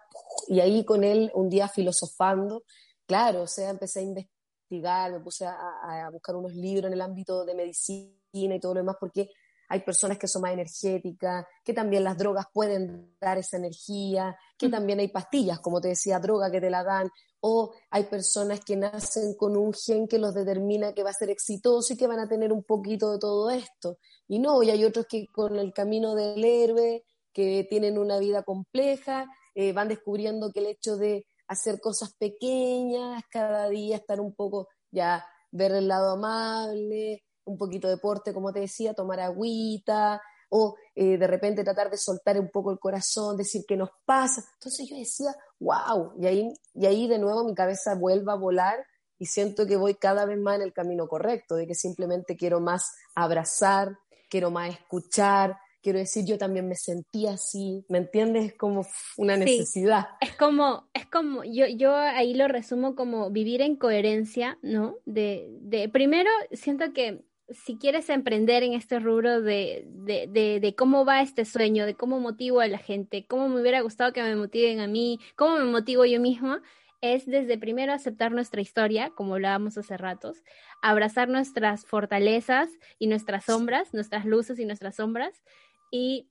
y 0.47 0.61
ahí 0.61 0.85
con 0.85 1.05
él 1.05 1.31
un 1.35 1.49
día 1.49 1.69
filosofando, 1.69 2.63
claro, 3.07 3.43
o 3.43 3.47
sea, 3.47 3.71
empecé 3.71 4.01
a 4.01 4.03
investigar, 4.03 5.13
me 5.13 5.21
puse 5.21 5.47
a, 5.47 5.55
a 5.55 6.11
buscar 6.11 6.37
unos 6.37 6.55
libros 6.55 6.87
en 6.87 6.93
el 6.93 7.01
ámbito 7.01 7.45
de 7.45 7.55
medicina 7.55 8.55
y 8.55 8.61
todo 8.61 8.75
lo 8.75 8.81
demás, 8.81 8.97
porque 9.01 9.31
hay 9.69 9.81
personas 9.81 10.19
que 10.19 10.29
son 10.29 10.43
más 10.43 10.53
energéticas, 10.53 11.45
que 11.65 11.73
también 11.73 12.05
las 12.05 12.17
drogas 12.17 12.47
pueden 12.53 13.17
dar 13.21 13.39
esa 13.39 13.57
energía, 13.57 14.37
que 14.57 14.69
también 14.69 15.01
hay 15.01 15.09
pastillas, 15.09 15.61
como 15.61 15.81
te 15.81 15.89
decía, 15.89 16.19
droga 16.19 16.51
que 16.51 16.61
te 16.61 16.71
la 16.71 16.85
dan, 16.85 17.11
o 17.41 17.73
hay 17.91 18.05
personas 18.05 18.61
que 18.61 18.77
nacen 18.77 19.35
con 19.35 19.57
un 19.57 19.73
gen 19.73 20.09
que 20.09 20.19
los 20.19 20.35
determina 20.35 20.93
que 20.93 21.03
va 21.03 21.11
a 21.11 21.15
ser 21.15 21.31
exitoso 21.31 21.93
y 21.93 21.97
que 21.97 22.07
van 22.07 22.21
a 22.21 22.29
tener 22.29 22.53
un 22.53 22.65
poquito 22.65 23.13
de 23.13 23.19
todo 23.19 23.51
esto. 23.51 23.99
Y 24.29 24.39
no, 24.39 24.63
y 24.63 24.71
hay 24.71 24.85
otros 24.85 25.07
que 25.09 25.27
con 25.29 25.57
el 25.57 25.73
camino 25.73 26.15
del 26.15 26.45
héroe, 26.45 27.05
que 27.33 27.67
tienen 27.69 27.99
una 27.99 28.19
vida 28.19 28.43
compleja, 28.43 29.27
eh, 29.55 29.73
van 29.73 29.89
descubriendo 29.89 30.51
que 30.53 30.61
el 30.61 30.67
hecho 30.67 30.97
de 30.97 31.27
hacer 31.49 31.81
cosas 31.81 32.15
pequeñas, 32.19 33.23
cada 33.31 33.69
día 33.69 33.97
estar 33.97 34.21
un 34.21 34.35
poco 34.35 34.69
ya 34.91 35.25
ver 35.51 35.73
el 35.73 35.89
lado 35.89 36.13
amable, 36.13 37.23
un 37.47 37.57
poquito 37.57 37.89
de 37.89 37.95
deporte, 37.95 38.35
como 38.35 38.53
te 38.53 38.61
decía, 38.61 38.95
tomar 38.95 39.21
agüita, 39.21 40.21
o 40.49 40.77
eh, 40.95 41.19
de 41.19 41.27
repente 41.27 41.65
tratar 41.65 41.91
de 41.91 41.97
soltar 41.97 42.39
un 42.39 42.51
poco 42.51 42.71
el 42.71 42.79
corazón, 42.79 43.37
decir 43.37 43.65
qué 43.67 43.77
nos 43.77 43.91
pasa. 44.05 44.45
Entonces 44.55 44.89
yo 44.89 44.97
decía, 44.97 45.35
wow, 45.59 46.13
y 46.21 46.27
ahí, 46.27 46.53
y 46.75 46.87
ahí 46.87 47.09
de 47.09 47.19
nuevo 47.19 47.45
mi 47.45 47.55
cabeza 47.55 47.95
vuelve 47.95 48.31
a 48.31 48.37
volar 48.37 48.85
y 49.19 49.27
siento 49.27 49.67
que 49.67 49.77
voy 49.77 49.95
cada 49.95 50.27
vez 50.27 50.39
más 50.39 50.57
en 50.57 50.63
el 50.63 50.73
camino 50.73 51.09
correcto, 51.09 51.57
de 51.57 51.67
que 51.67 51.75
simplemente 51.75 52.37
quiero 52.37 52.61
más 52.61 52.93
abrazar, 53.15 53.99
quiero 54.29 54.51
más 54.51 54.71
escuchar, 54.71 55.57
quiero 55.83 55.99
decir, 55.99 56.25
yo 56.27 56.37
también 56.37 56.69
me 56.69 56.75
sentí 56.75 57.27
así, 57.27 57.85
¿me 57.89 57.99
entiendes? 57.99 58.47
Es 58.47 58.55
como 58.59 58.85
una 59.17 59.37
necesidad. 59.37 60.07
es 60.21 60.37
como, 60.37 60.89
es 60.93 61.07
como, 61.07 61.45
yo, 61.45 61.67
yo 61.67 61.95
ahí 61.95 62.35
lo 62.35 62.49
resumo 62.49 62.95
como 62.95 63.31
vivir 63.31 63.63
en 63.63 63.77
coherencia, 63.77 64.59
¿no? 64.63 64.97
De, 65.07 65.49
de 65.61 65.89
primero, 65.89 66.29
siento 66.53 66.93
que 66.93 67.25
si 67.49 67.79
quieres 67.79 68.09
emprender 68.09 68.63
en 68.63 68.73
este 68.73 68.99
rubro 68.99 69.41
de, 69.41 69.85
de, 69.87 70.61
de, 70.61 70.75
cómo 70.75 71.05
va 71.05 71.23
este 71.23 71.45
sueño, 71.45 71.87
de 71.87 71.95
cómo 71.95 72.19
motivo 72.19 72.61
a 72.61 72.67
la 72.67 72.79
gente, 72.79 73.25
cómo 73.27 73.49
me 73.49 73.61
hubiera 73.61 73.83
gustado 73.83 74.13
que 74.13 74.23
me 74.23 74.35
motiven 74.35 74.81
a 74.81 74.89
mí, 74.89 75.21
cómo 75.37 75.57
me 75.57 75.65
motivo 75.65 76.05
yo 76.05 76.21
misma, 76.21 76.63
es 77.01 77.27
desde 77.27 77.59
primero 77.59 77.93
aceptar 77.93 78.33
nuestra 78.33 78.61
historia, 78.61 79.11
como 79.11 79.35
hablábamos 79.35 79.79
hace 79.79 79.97
ratos, 79.97 80.43
abrazar 80.83 81.29
nuestras 81.29 81.87
fortalezas 81.87 82.71
y 82.99 83.07
nuestras 83.07 83.45
sombras, 83.45 83.95
nuestras 83.95 84.25
luces 84.25 84.59
y 84.59 84.65
nuestras 84.65 84.97
sombras. 84.97 85.43
Y 85.91 86.29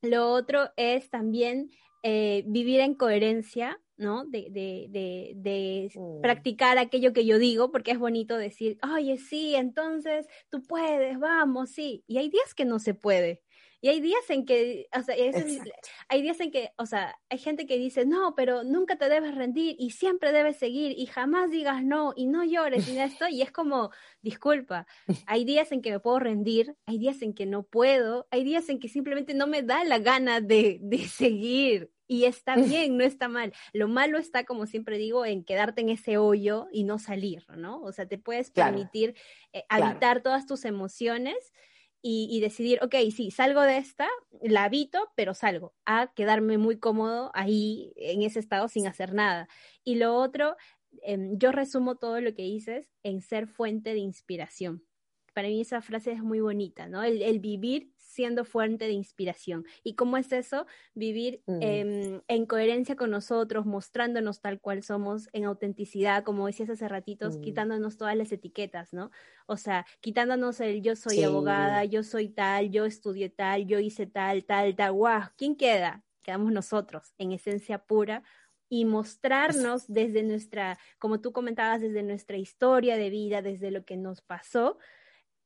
lo 0.00 0.30
otro 0.30 0.70
es 0.76 1.10
también 1.10 1.70
eh, 2.02 2.44
vivir 2.46 2.80
en 2.80 2.94
coherencia 2.94 3.78
¿no? 3.98 4.24
De, 4.24 4.48
de, 4.50 5.34
de, 5.36 5.90
mm. 5.94 6.22
practicar 6.22 6.78
aquello 6.78 7.12
que 7.12 7.26
yo 7.26 7.38
digo, 7.38 7.70
porque 7.70 7.90
es 7.90 7.98
bonito 7.98 8.38
decir, 8.38 8.78
oye, 8.94 9.18
sí, 9.18 9.54
entonces 9.54 10.26
tú 10.50 10.62
puedes, 10.62 11.18
vamos, 11.18 11.70
sí. 11.70 12.04
Y 12.06 12.18
hay 12.18 12.30
días 12.30 12.54
que 12.54 12.64
no 12.64 12.78
se 12.78 12.94
puede. 12.94 13.42
Y 13.80 13.88
hay 13.88 14.00
días 14.00 14.28
en 14.28 14.44
que, 14.44 14.88
o 14.92 15.02
sea, 15.02 15.14
hay 16.08 16.22
días 16.22 16.40
en 16.40 16.50
que, 16.50 16.72
o 16.78 16.86
sea, 16.86 17.16
hay 17.28 17.38
gente 17.38 17.66
que 17.66 17.78
dice, 17.78 18.04
no, 18.06 18.34
pero 18.34 18.64
nunca 18.64 18.96
te 18.96 19.08
debes 19.08 19.36
rendir 19.36 19.76
y 19.78 19.90
siempre 19.90 20.32
debes 20.32 20.56
seguir 20.56 20.98
y 20.98 21.06
jamás 21.06 21.50
digas 21.50 21.84
no 21.84 22.12
y 22.16 22.26
no 22.26 22.44
llores 22.44 22.88
y 22.88 22.98
esto. 22.98 23.28
Y 23.28 23.42
es 23.42 23.52
como, 23.52 23.90
disculpa, 24.20 24.86
hay 25.26 25.44
días 25.44 25.70
en 25.70 25.80
que 25.80 25.92
me 25.92 26.00
puedo 26.00 26.18
rendir, 26.18 26.74
hay 26.86 26.98
días 26.98 27.22
en 27.22 27.34
que 27.34 27.46
no 27.46 27.62
puedo, 27.62 28.26
hay 28.32 28.42
días 28.42 28.68
en 28.68 28.80
que 28.80 28.88
simplemente 28.88 29.32
no 29.34 29.46
me 29.46 29.62
da 29.62 29.84
la 29.84 29.98
gana 29.98 30.40
de, 30.40 30.78
de 30.82 31.06
seguir. 31.06 31.92
Y 32.08 32.24
está 32.24 32.56
bien, 32.56 32.96
no 32.96 33.04
está 33.04 33.28
mal. 33.28 33.52
Lo 33.72 33.86
malo 33.86 34.18
está, 34.18 34.44
como 34.44 34.66
siempre 34.66 34.98
digo, 34.98 35.24
en 35.24 35.44
quedarte 35.44 35.82
en 35.82 35.90
ese 35.90 36.18
hoyo 36.18 36.66
y 36.72 36.82
no 36.82 36.98
salir, 36.98 37.44
¿no? 37.56 37.80
O 37.82 37.92
sea, 37.92 38.08
te 38.08 38.18
puedes 38.18 38.50
permitir 38.50 39.14
eh, 39.52 39.64
habitar 39.68 40.22
todas 40.22 40.46
tus 40.46 40.64
emociones 40.64 41.52
y, 42.02 42.40
decidir, 42.40 42.78
ok, 42.82 42.94
sí, 43.14 43.30
salgo 43.30 43.62
de 43.62 43.78
esta, 43.78 44.08
la 44.42 44.64
habito, 44.64 45.10
pero 45.16 45.34
salgo, 45.34 45.74
a 45.84 46.12
quedarme 46.14 46.56
muy 46.58 46.78
cómodo 46.78 47.30
ahí 47.34 47.92
en 47.96 48.22
ese 48.22 48.38
estado 48.38 48.68
sin 48.68 48.86
hacer 48.86 49.14
nada. 49.14 49.48
Y 49.84 49.96
lo 49.96 50.14
otro, 50.14 50.56
em, 51.02 51.36
yo 51.38 51.52
resumo 51.52 51.96
todo 51.96 52.20
lo 52.20 52.34
que 52.34 52.42
dices 52.42 52.88
en 53.02 53.20
ser 53.20 53.48
fuente 53.48 53.94
de 53.94 53.98
inspiración. 53.98 54.84
Para 55.34 55.48
mí 55.48 55.60
esa 55.60 55.82
frase 55.82 56.12
es 56.12 56.22
muy 56.22 56.40
bonita, 56.40 56.88
¿no? 56.88 57.02
el 57.02 57.40
vivir 57.40 57.92
siendo 58.18 58.44
fuente 58.44 58.86
de 58.86 58.94
inspiración. 58.94 59.64
¿Y 59.84 59.94
cómo 59.94 60.16
es 60.16 60.32
eso? 60.32 60.66
Vivir 60.92 61.40
mm. 61.46 62.18
en 62.26 62.46
coherencia 62.46 62.96
con 62.96 63.12
nosotros, 63.12 63.64
mostrándonos 63.64 64.40
tal 64.40 64.60
cual 64.60 64.82
somos, 64.82 65.28
en 65.32 65.44
autenticidad, 65.44 66.24
como 66.24 66.48
decías 66.48 66.68
hace 66.68 66.88
ratitos, 66.88 67.36
mm. 67.36 67.40
quitándonos 67.42 67.96
todas 67.96 68.16
las 68.16 68.32
etiquetas, 68.32 68.92
¿no? 68.92 69.12
O 69.46 69.56
sea, 69.56 69.86
quitándonos 70.00 70.58
el 70.58 70.82
yo 70.82 70.96
soy 70.96 71.22
abogada, 71.22 71.84
yo 71.84 72.02
soy 72.02 72.28
tal, 72.28 72.72
yo 72.72 72.86
estudié 72.86 73.30
tal, 73.30 73.66
yo 73.66 73.78
hice 73.78 74.08
tal, 74.08 74.44
tal, 74.44 74.74
tal, 74.74 74.92
wow, 74.94 75.22
¿quién 75.36 75.54
queda? 75.54 76.02
Quedamos 76.24 76.50
nosotros, 76.50 77.14
en 77.18 77.30
esencia 77.30 77.78
pura, 77.78 78.24
y 78.68 78.84
mostrarnos 78.84 79.86
desde 79.86 80.24
nuestra, 80.24 80.76
como 80.98 81.20
tú 81.20 81.32
comentabas, 81.32 81.80
desde 81.80 82.02
nuestra 82.02 82.36
historia 82.36 82.96
de 82.96 83.10
vida, 83.10 83.42
desde 83.42 83.70
lo 83.70 83.84
que 83.84 83.96
nos 83.96 84.22
pasó, 84.22 84.76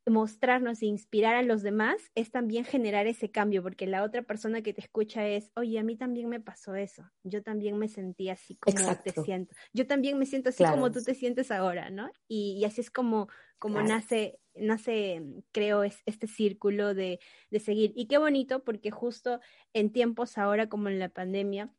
mostrarnos 0.07 0.83
e 0.83 0.87
inspirar 0.87 1.37
a 1.37 1.43
los 1.43 1.63
demás 1.63 2.11
es 2.15 2.31
también 2.31 2.65
generar 2.65 3.07
ese 3.07 3.31
cambio, 3.31 3.63
porque 3.63 3.87
la 3.87 4.03
otra 4.03 4.23
persona 4.23 4.63
que 4.63 4.73
te 4.73 4.81
escucha 4.81 5.27
es, 5.29 5.53
oye, 5.55 5.79
a 5.79 5.85
mí 5.85 5.97
también 5.97 6.29
me 6.29 6.41
pasó 6.41 6.75
eso, 6.75 7.09
yo 7.23 7.43
también 7.43 7.79
me 7.79 7.89
sentí 7.89 8.29
así 8.29 8.57
como 8.57 8.97
te 8.97 9.13
siento, 9.23 9.55
yo 9.73 9.87
también 9.87 10.19
me 10.19 10.27
siento 10.27 10.49
así 10.49 10.65
como 10.65 10.91
tú 10.91 11.03
te 11.03 11.15
sientes 11.15 11.51
ahora, 11.51 11.91
¿no? 11.91 12.11
Y, 12.29 12.65
así 12.65 12.81
es 12.81 12.91
como, 12.91 13.29
como 13.59 13.81
nace, 13.83 14.41
nace, 14.55 15.23
creo, 15.53 15.85
es, 15.85 16.03
este 16.07 16.27
círculo 16.27 16.95
de, 16.95 17.21
de 17.51 17.61
seguir. 17.61 17.93
Y 17.95 18.07
qué 18.07 18.19
bonito, 18.19 18.65
porque 18.65 18.91
justo 18.91 19.41
en 19.73 19.93
tiempos 19.93 20.37
ahora 20.37 20.69
como 20.69 20.89
en 20.89 20.99
la 20.99 21.11
pandemia, 21.11 21.73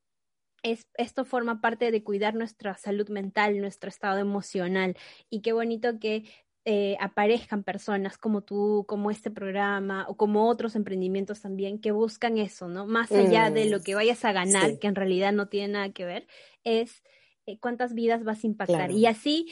es, 0.63 0.88
esto 0.95 1.25
forma 1.25 1.62
parte 1.62 1.91
de 1.91 2.03
cuidar 2.03 2.33
nuestra 2.36 2.75
salud 2.77 3.09
mental, 3.09 3.59
nuestro 3.59 3.89
estado 3.89 4.19
emocional. 4.19 4.95
Y 5.29 5.41
qué 5.41 5.51
bonito 5.51 5.99
que 5.99 6.23
eh, 6.65 6.95
aparezcan 7.02 7.63
personas 7.63 8.17
como 8.17 8.41
tú, 8.41 8.86
como 8.88 9.12
este 9.12 9.30
programa 9.30 10.06
o 10.08 10.15
como 10.15 10.47
otros 10.47 10.76
emprendimientos 10.76 11.41
también 11.41 11.80
que 11.80 11.91
buscan 11.91 12.38
eso, 12.38 12.69
¿no? 12.69 12.86
Más 12.86 13.12
allá 13.12 13.49
de 13.49 13.69
lo 13.69 13.80
mm, 13.80 13.84
que 13.84 13.95
vayas 13.95 14.23
a 14.23 14.32
ganar, 14.32 14.80
que 14.80 14.88
en 14.88 14.95
realidad 14.95 15.34
no 15.34 15.49
tiene 15.49 15.73
nada 15.73 15.89
que 15.91 16.06
ver, 16.06 16.26
es 16.63 17.04
cuántas 17.60 17.93
vidas 17.93 18.23
vas 18.23 18.43
a 18.43 18.47
impactar. 18.47 18.91
Y 18.91 19.06
así 19.06 19.51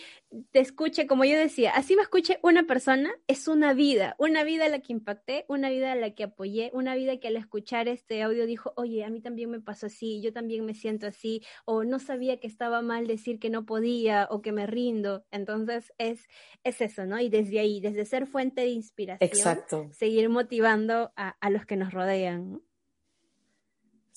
te 0.51 0.60
escuche, 0.60 1.08
como 1.08 1.25
yo 1.25 1.38
decía, 1.38 1.71
así 1.71 1.95
me 1.95 2.01
escuche 2.01 2.39
una 2.41 2.63
persona, 2.63 3.12
es 3.27 3.47
una 3.47 3.73
vida, 3.73 4.15
una 4.17 4.43
vida 4.43 4.65
a 4.65 4.69
la 4.69 4.80
que 4.80 4.93
impacté, 4.93 5.45
una 5.47 5.69
vida 5.69 5.91
a 5.91 5.95
la 5.95 6.12
que 6.12 6.23
apoyé, 6.23 6.71
una 6.73 6.95
vida 6.95 7.17
que 7.17 7.27
al 7.27 7.36
escuchar 7.36 7.88
este 7.88 8.21
audio 8.21 8.45
dijo, 8.45 8.73
oye, 8.75 9.04
a 9.04 9.10
mí 9.10 9.21
también 9.21 9.49
me 9.49 9.60
pasó 9.60 9.88
así, 9.88 10.21
yo 10.21 10.32
también 10.32 10.65
me 10.65 10.73
siento 10.73 11.08
así, 11.08 11.41
o 11.65 11.84
no 11.84 11.99
sabía 11.99 12.39
que 12.39 12.47
estaba 12.47 12.82
mal 12.82 13.08
decir 13.08 13.39
que 13.39 13.49
no 13.49 13.65
podía 13.65 14.27
o 14.32 14.41
que 14.41 14.51
me 14.51 14.67
rindo. 14.67 15.25
Entonces 15.32 15.91
es, 15.97 16.27
es 16.63 16.82
eso, 16.82 17.06
¿no? 17.06 17.19
Y 17.19 17.30
desde 17.30 17.60
ahí, 17.60 17.82
desde 17.82 18.06
ser 18.06 18.27
fuente 18.27 18.62
de 18.62 18.69
inspiración, 18.69 19.60
seguir 19.91 20.30
motivando 20.30 21.12
a, 21.15 21.30
a 21.39 21.49
los 21.49 21.65
que 21.65 21.75
nos 21.75 21.93
rodean. 21.93 22.62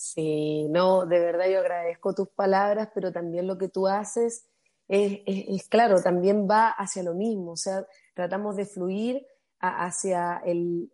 Sí, 0.05 0.69
no, 0.69 1.07
de 1.07 1.19
verdad 1.19 1.49
yo 1.49 1.61
agradezco 1.61 2.14
tus 2.14 2.29
palabras, 2.29 2.90
pero 2.95 3.11
también 3.11 3.47
lo 3.47 3.57
que 3.57 3.71
tú 3.71 3.87
haces 3.88 4.47
es, 4.87 5.67
claro, 5.71 6.03
también 6.03 6.47
va 6.47 6.69
hacia 6.69 7.03
lo 7.03 7.14
mismo, 7.14 7.53
o 7.53 7.57
sea, 7.57 7.87
tratamos 8.12 8.55
de 8.55 8.67
fluir 8.67 9.27
hacia 9.61 10.43
el, 10.45 10.90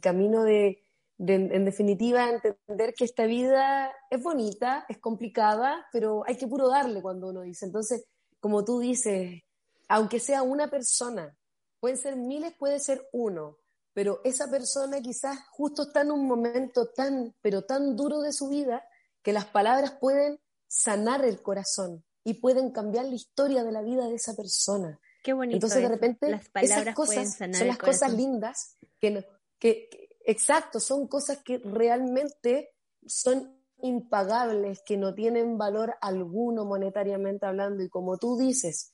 camino 0.00 0.44
de, 0.44 0.84
en 1.18 1.64
definitiva, 1.64 2.30
entender 2.30 2.94
que 2.94 3.04
esta 3.04 3.26
vida 3.26 3.92
es 4.08 4.22
bonita, 4.22 4.86
es 4.88 4.98
complicada, 4.98 5.84
pero 5.92 6.22
hay 6.24 6.36
que 6.36 6.46
puro 6.46 6.68
darle 6.68 7.02
cuando 7.02 7.30
uno 7.30 7.42
dice. 7.42 7.66
Entonces, 7.66 8.06
como 8.38 8.64
tú 8.64 8.78
dices, 8.78 9.42
aunque 9.88 10.20
sea 10.20 10.44
una 10.44 10.68
persona, 10.68 11.36
pueden 11.80 11.96
ser 11.96 12.14
miles, 12.14 12.54
puede 12.56 12.78
ser 12.78 13.08
uno, 13.10 13.58
pero 13.92 14.20
esa 14.24 14.50
persona 14.50 15.00
quizás 15.00 15.38
justo 15.50 15.82
está 15.82 16.02
en 16.02 16.12
un 16.12 16.26
momento 16.26 16.88
tan, 16.88 17.34
pero 17.40 17.62
tan 17.62 17.96
duro 17.96 18.20
de 18.20 18.32
su 18.32 18.48
vida 18.48 18.84
que 19.22 19.32
las 19.32 19.46
palabras 19.46 19.92
pueden 20.00 20.40
sanar 20.66 21.24
el 21.24 21.42
corazón 21.42 22.04
y 22.24 22.34
pueden 22.34 22.70
cambiar 22.70 23.04
la 23.06 23.14
historia 23.14 23.64
de 23.64 23.72
la 23.72 23.82
vida 23.82 24.06
de 24.08 24.14
esa 24.14 24.34
persona. 24.34 24.98
Qué 25.22 25.32
bonito. 25.32 25.56
Entonces, 25.56 25.82
de 25.82 25.88
repente, 25.88 26.40
esas 26.54 26.94
cosas 26.94 27.36
son 27.36 27.66
las 27.66 27.78
cosas 27.78 28.12
lindas 28.12 28.76
que, 28.98 29.24
que, 29.58 29.88
exacto, 30.24 30.80
son 30.80 31.06
cosas 31.06 31.38
que 31.42 31.58
realmente 31.58 32.74
son 33.06 33.60
impagables, 33.82 34.82
que 34.84 34.96
no 34.96 35.14
tienen 35.14 35.58
valor 35.58 35.96
alguno 36.00 36.64
monetariamente 36.64 37.46
hablando. 37.46 37.82
Y 37.82 37.88
como 37.88 38.16
tú 38.18 38.38
dices, 38.38 38.92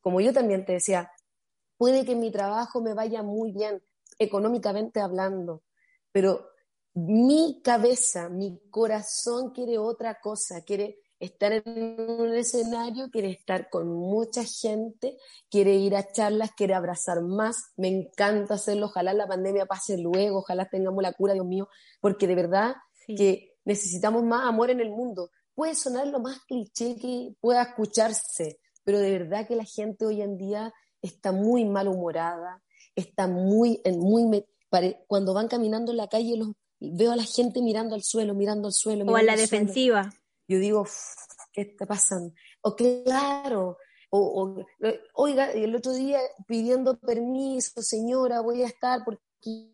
como 0.00 0.20
yo 0.20 0.32
también 0.32 0.64
te 0.64 0.74
decía, 0.74 1.10
puede 1.76 2.04
que 2.04 2.14
mi 2.14 2.30
trabajo 2.30 2.80
me 2.80 2.94
vaya 2.94 3.22
muy 3.22 3.52
bien, 3.52 3.82
económicamente 4.18 5.00
hablando, 5.00 5.62
pero 6.12 6.48
mi 6.94 7.60
cabeza, 7.62 8.28
mi 8.28 8.58
corazón 8.70 9.50
quiere 9.50 9.78
otra 9.78 10.18
cosa, 10.20 10.62
quiere 10.62 10.98
estar 11.18 11.52
en 11.52 11.62
un 12.08 12.34
escenario, 12.34 13.10
quiere 13.10 13.30
estar 13.30 13.68
con 13.70 13.88
mucha 13.88 14.44
gente, 14.44 15.16
quiere 15.50 15.74
ir 15.74 15.96
a 15.96 16.10
charlas, 16.10 16.52
quiere 16.56 16.74
abrazar 16.74 17.22
más, 17.22 17.72
me 17.76 17.88
encanta 17.88 18.54
hacerlo, 18.54 18.86
ojalá 18.86 19.14
la 19.14 19.26
pandemia 19.26 19.66
pase 19.66 19.98
luego, 19.98 20.38
ojalá 20.38 20.68
tengamos 20.68 21.02
la 21.02 21.12
cura, 21.12 21.34
Dios 21.34 21.46
mío, 21.46 21.68
porque 22.00 22.26
de 22.26 22.34
verdad 22.34 22.76
que 23.06 23.56
necesitamos 23.64 24.24
más 24.24 24.46
amor 24.46 24.70
en 24.70 24.80
el 24.80 24.90
mundo. 24.90 25.30
Puede 25.54 25.74
sonar 25.74 26.06
lo 26.06 26.20
más 26.20 26.40
cliché 26.46 26.96
que 26.96 27.34
pueda 27.40 27.62
escucharse, 27.62 28.58
pero 28.84 28.98
de 28.98 29.10
verdad 29.10 29.46
que 29.46 29.56
la 29.56 29.64
gente 29.64 30.04
hoy 30.06 30.22
en 30.22 30.36
día 30.36 30.72
está 31.00 31.32
muy 31.32 31.64
malhumorada, 31.64 32.62
está 32.96 33.28
muy, 33.28 33.80
muy, 33.84 34.44
cuando 35.06 35.34
van 35.34 35.48
caminando 35.48 35.92
en 35.92 35.98
la 35.98 36.08
calle, 36.08 36.36
los, 36.36 36.48
veo 36.80 37.12
a 37.12 37.16
la 37.16 37.24
gente 37.24 37.62
mirando 37.62 37.94
al 37.94 38.02
suelo, 38.02 38.34
mirando 38.34 38.68
al 38.68 38.74
suelo. 38.74 39.04
o 39.04 39.16
a 39.16 39.22
la 39.22 39.36
defensiva. 39.36 40.10
Yo 40.48 40.58
digo, 40.58 40.86
¿qué 41.52 41.62
está 41.62 41.86
pasando? 41.86 42.32
O 42.62 42.74
claro, 42.74 43.78
o, 44.10 44.64
oiga, 45.14 45.52
el 45.52 45.74
otro 45.74 45.92
día 45.92 46.20
pidiendo 46.46 46.98
permiso, 46.98 47.82
señora, 47.82 48.40
voy 48.40 48.62
a 48.62 48.66
estar 48.66 49.04
porque 49.04 49.22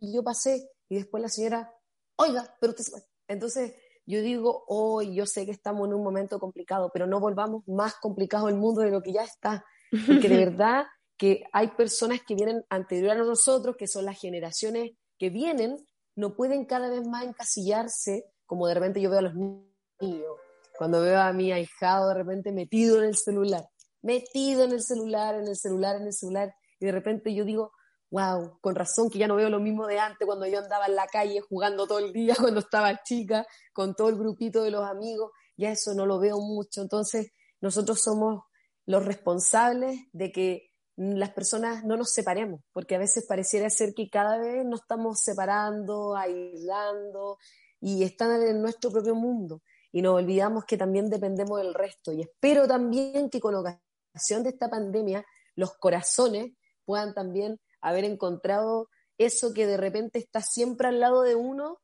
yo 0.00 0.22
pasé, 0.22 0.70
y 0.88 0.96
después 0.96 1.22
la 1.22 1.28
señora, 1.28 1.74
oiga, 2.16 2.56
pero 2.60 2.74
usted... 2.76 2.84
Entonces, 3.28 3.74
yo 4.04 4.20
digo, 4.20 4.64
hoy 4.66 5.14
yo 5.14 5.26
sé 5.26 5.46
que 5.46 5.52
estamos 5.52 5.86
en 5.86 5.94
un 5.94 6.02
momento 6.02 6.38
complicado, 6.38 6.90
pero 6.92 7.06
no 7.06 7.20
volvamos 7.20 7.66
más 7.68 7.94
complicado 7.94 8.48
el 8.48 8.56
mundo 8.56 8.80
de 8.82 8.90
lo 8.90 9.02
que 9.02 9.12
ya 9.12 9.22
está, 9.22 9.64
porque 9.90 10.28
de 10.28 10.36
verdad 10.50 10.86
que 11.22 11.44
hay 11.52 11.68
personas 11.68 12.18
que 12.26 12.34
vienen 12.34 12.64
anterior 12.68 13.12
a 13.12 13.22
nosotros, 13.22 13.76
que 13.76 13.86
son 13.86 14.06
las 14.06 14.18
generaciones 14.18 14.90
que 15.20 15.30
vienen, 15.30 15.76
no 16.16 16.34
pueden 16.34 16.64
cada 16.64 16.90
vez 16.90 17.06
más 17.06 17.22
encasillarse, 17.22 18.24
como 18.44 18.66
de 18.66 18.74
repente 18.74 19.00
yo 19.00 19.08
veo 19.08 19.20
a 19.20 19.22
los 19.22 19.34
niños, 19.36 20.36
cuando 20.76 21.00
veo 21.00 21.20
a 21.20 21.32
mi 21.32 21.52
ahijado 21.52 22.08
de 22.08 22.14
repente 22.14 22.50
metido 22.50 22.98
en 22.98 23.04
el 23.04 23.16
celular, 23.16 23.68
metido 24.02 24.64
en 24.64 24.72
el 24.72 24.82
celular, 24.82 25.36
en 25.36 25.46
el 25.46 25.54
celular, 25.54 25.94
en 25.94 26.08
el 26.08 26.12
celular, 26.12 26.56
y 26.80 26.86
de 26.86 26.90
repente 26.90 27.32
yo 27.32 27.44
digo, 27.44 27.70
wow, 28.10 28.58
con 28.60 28.74
razón 28.74 29.08
que 29.08 29.20
ya 29.20 29.28
no 29.28 29.36
veo 29.36 29.48
lo 29.48 29.60
mismo 29.60 29.86
de 29.86 30.00
antes 30.00 30.26
cuando 30.26 30.48
yo 30.48 30.58
andaba 30.58 30.86
en 30.86 30.96
la 30.96 31.06
calle 31.06 31.40
jugando 31.40 31.86
todo 31.86 32.00
el 32.00 32.12
día, 32.12 32.34
cuando 32.36 32.58
estaba 32.58 33.00
chica, 33.04 33.46
con 33.72 33.94
todo 33.94 34.08
el 34.08 34.16
grupito 34.16 34.64
de 34.64 34.72
los 34.72 34.84
amigos, 34.84 35.30
ya 35.56 35.70
eso 35.70 35.94
no 35.94 36.04
lo 36.04 36.18
veo 36.18 36.40
mucho. 36.40 36.82
Entonces, 36.82 37.30
nosotros 37.60 38.00
somos 38.00 38.42
los 38.86 39.04
responsables 39.06 40.00
de 40.12 40.32
que 40.32 40.71
las 40.96 41.30
personas 41.30 41.84
no 41.84 41.96
nos 41.96 42.12
separemos, 42.12 42.60
porque 42.72 42.94
a 42.94 42.98
veces 42.98 43.24
pareciera 43.26 43.70
ser 43.70 43.94
que 43.94 44.10
cada 44.10 44.38
vez 44.38 44.64
nos 44.64 44.82
estamos 44.82 45.20
separando, 45.20 46.16
aislando 46.16 47.38
y 47.80 48.04
están 48.04 48.42
en 48.42 48.60
nuestro 48.60 48.90
propio 48.90 49.14
mundo. 49.14 49.62
Y 49.90 50.02
nos 50.02 50.14
olvidamos 50.14 50.64
que 50.64 50.76
también 50.76 51.10
dependemos 51.10 51.58
del 51.58 51.74
resto. 51.74 52.12
Y 52.12 52.22
espero 52.22 52.66
también 52.66 53.30
que 53.30 53.40
con 53.40 53.54
ocasión 53.54 54.42
de 54.42 54.50
esta 54.50 54.70
pandemia 54.70 55.24
los 55.54 55.74
corazones 55.74 56.52
puedan 56.84 57.14
también 57.14 57.60
haber 57.80 58.04
encontrado 58.04 58.88
eso 59.18 59.52
que 59.52 59.66
de 59.66 59.76
repente 59.76 60.18
está 60.18 60.40
siempre 60.40 60.88
al 60.88 61.00
lado 61.00 61.22
de 61.22 61.34
uno 61.34 61.82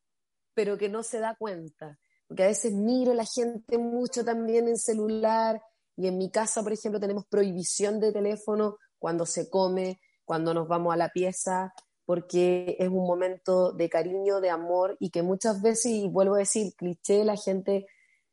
pero 0.59 0.77
que 0.77 0.88
no 0.88 1.05
se 1.05 1.21
da 1.21 1.37
cuenta. 1.38 2.01
Porque 2.27 2.42
a 2.42 2.49
veces 2.49 2.73
miro 2.73 3.12
a 3.12 3.14
la 3.14 3.25
gente 3.25 3.79
mucho 3.79 4.25
también 4.25 4.66
en 4.66 4.77
celular 4.77 5.62
y 5.97 6.09
en 6.09 6.18
mi 6.18 6.33
casa, 6.33 6.64
por 6.64 6.73
ejemplo, 6.73 6.99
tenemos 6.99 7.27
prohibición 7.27 8.01
de 8.01 8.11
teléfono 8.11 8.77
cuando 8.99 9.27
se 9.27 9.49
come, 9.49 10.01
cuando 10.25 10.55
nos 10.55 10.69
vamos 10.69 10.93
a 10.93 10.97
la 10.97 11.09
pieza, 11.11 11.73
porque 12.05 12.77
es 12.79 12.89
un 12.89 13.07
momento 13.07 13.73
de 13.73 13.89
cariño, 13.89 14.41
de 14.41 14.51
amor 14.51 14.97
y 14.99 15.11
que 15.11 15.23
muchas 15.23 15.61
veces, 15.61 15.93
y 15.93 16.09
vuelvo 16.09 16.37
a 16.37 16.39
decir, 16.39 16.75
cliché, 16.75 17.25
la 17.25 17.37
gente 17.37 17.87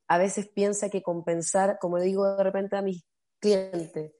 a 0.07 0.17
veces 0.17 0.47
piensa 0.47 0.89
que 0.89 1.01
compensar, 1.01 1.77
como 1.79 1.99
digo 1.99 2.35
de 2.35 2.43
repente 2.43 2.77
a 2.77 2.81
mis 2.81 3.03
clientes, 3.39 4.13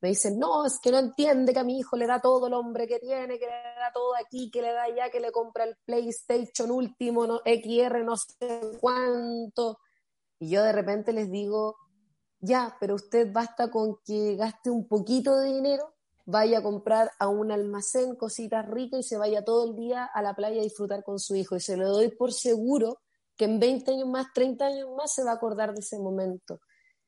me 0.00 0.10
dicen, 0.10 0.38
no, 0.38 0.66
es 0.66 0.78
que 0.80 0.90
no 0.90 0.98
entiende 0.98 1.54
que 1.54 1.60
a 1.60 1.64
mi 1.64 1.78
hijo 1.78 1.96
le 1.96 2.06
da 2.06 2.20
todo 2.20 2.46
el 2.46 2.52
hombre 2.52 2.86
que 2.86 2.98
tiene, 2.98 3.38
que 3.38 3.46
le 3.46 3.52
da 3.52 3.90
todo 3.92 4.14
aquí, 4.16 4.50
que 4.50 4.60
le 4.60 4.70
da 4.70 4.86
ya, 4.94 5.08
que 5.08 5.18
le 5.18 5.32
compra 5.32 5.64
el 5.64 5.76
PlayStation 5.84 6.70
último, 6.70 7.26
no, 7.26 7.40
XR, 7.44 8.04
no 8.04 8.14
sé 8.16 8.60
cuánto. 8.80 9.78
Y 10.38 10.50
yo 10.50 10.62
de 10.62 10.72
repente 10.72 11.14
les 11.14 11.30
digo, 11.30 11.76
ya, 12.44 12.76
pero 12.78 12.94
usted 12.94 13.32
basta 13.32 13.70
con 13.70 13.96
que 14.04 14.36
gaste 14.36 14.70
un 14.70 14.86
poquito 14.86 15.38
de 15.38 15.52
dinero, 15.52 15.94
vaya 16.26 16.58
a 16.58 16.62
comprar 16.62 17.10
a 17.18 17.28
un 17.28 17.50
almacén 17.50 18.16
cositas 18.16 18.66
ricas 18.68 19.00
y 19.00 19.02
se 19.02 19.18
vaya 19.18 19.44
todo 19.44 19.64
el 19.64 19.76
día 19.76 20.04
a 20.04 20.22
la 20.22 20.34
playa 20.34 20.60
a 20.60 20.64
disfrutar 20.64 21.04
con 21.04 21.18
su 21.18 21.34
hijo. 21.34 21.56
Y 21.56 21.60
se 21.60 21.76
lo 21.76 21.90
doy 21.90 22.08
por 22.08 22.32
seguro 22.32 23.00
que 23.36 23.46
en 23.46 23.58
20 23.58 23.92
años 23.92 24.08
más, 24.08 24.26
30 24.34 24.66
años 24.66 24.88
más 24.96 25.14
se 25.14 25.24
va 25.24 25.32
a 25.32 25.34
acordar 25.34 25.74
de 25.74 25.80
ese 25.80 25.98
momento. 25.98 26.60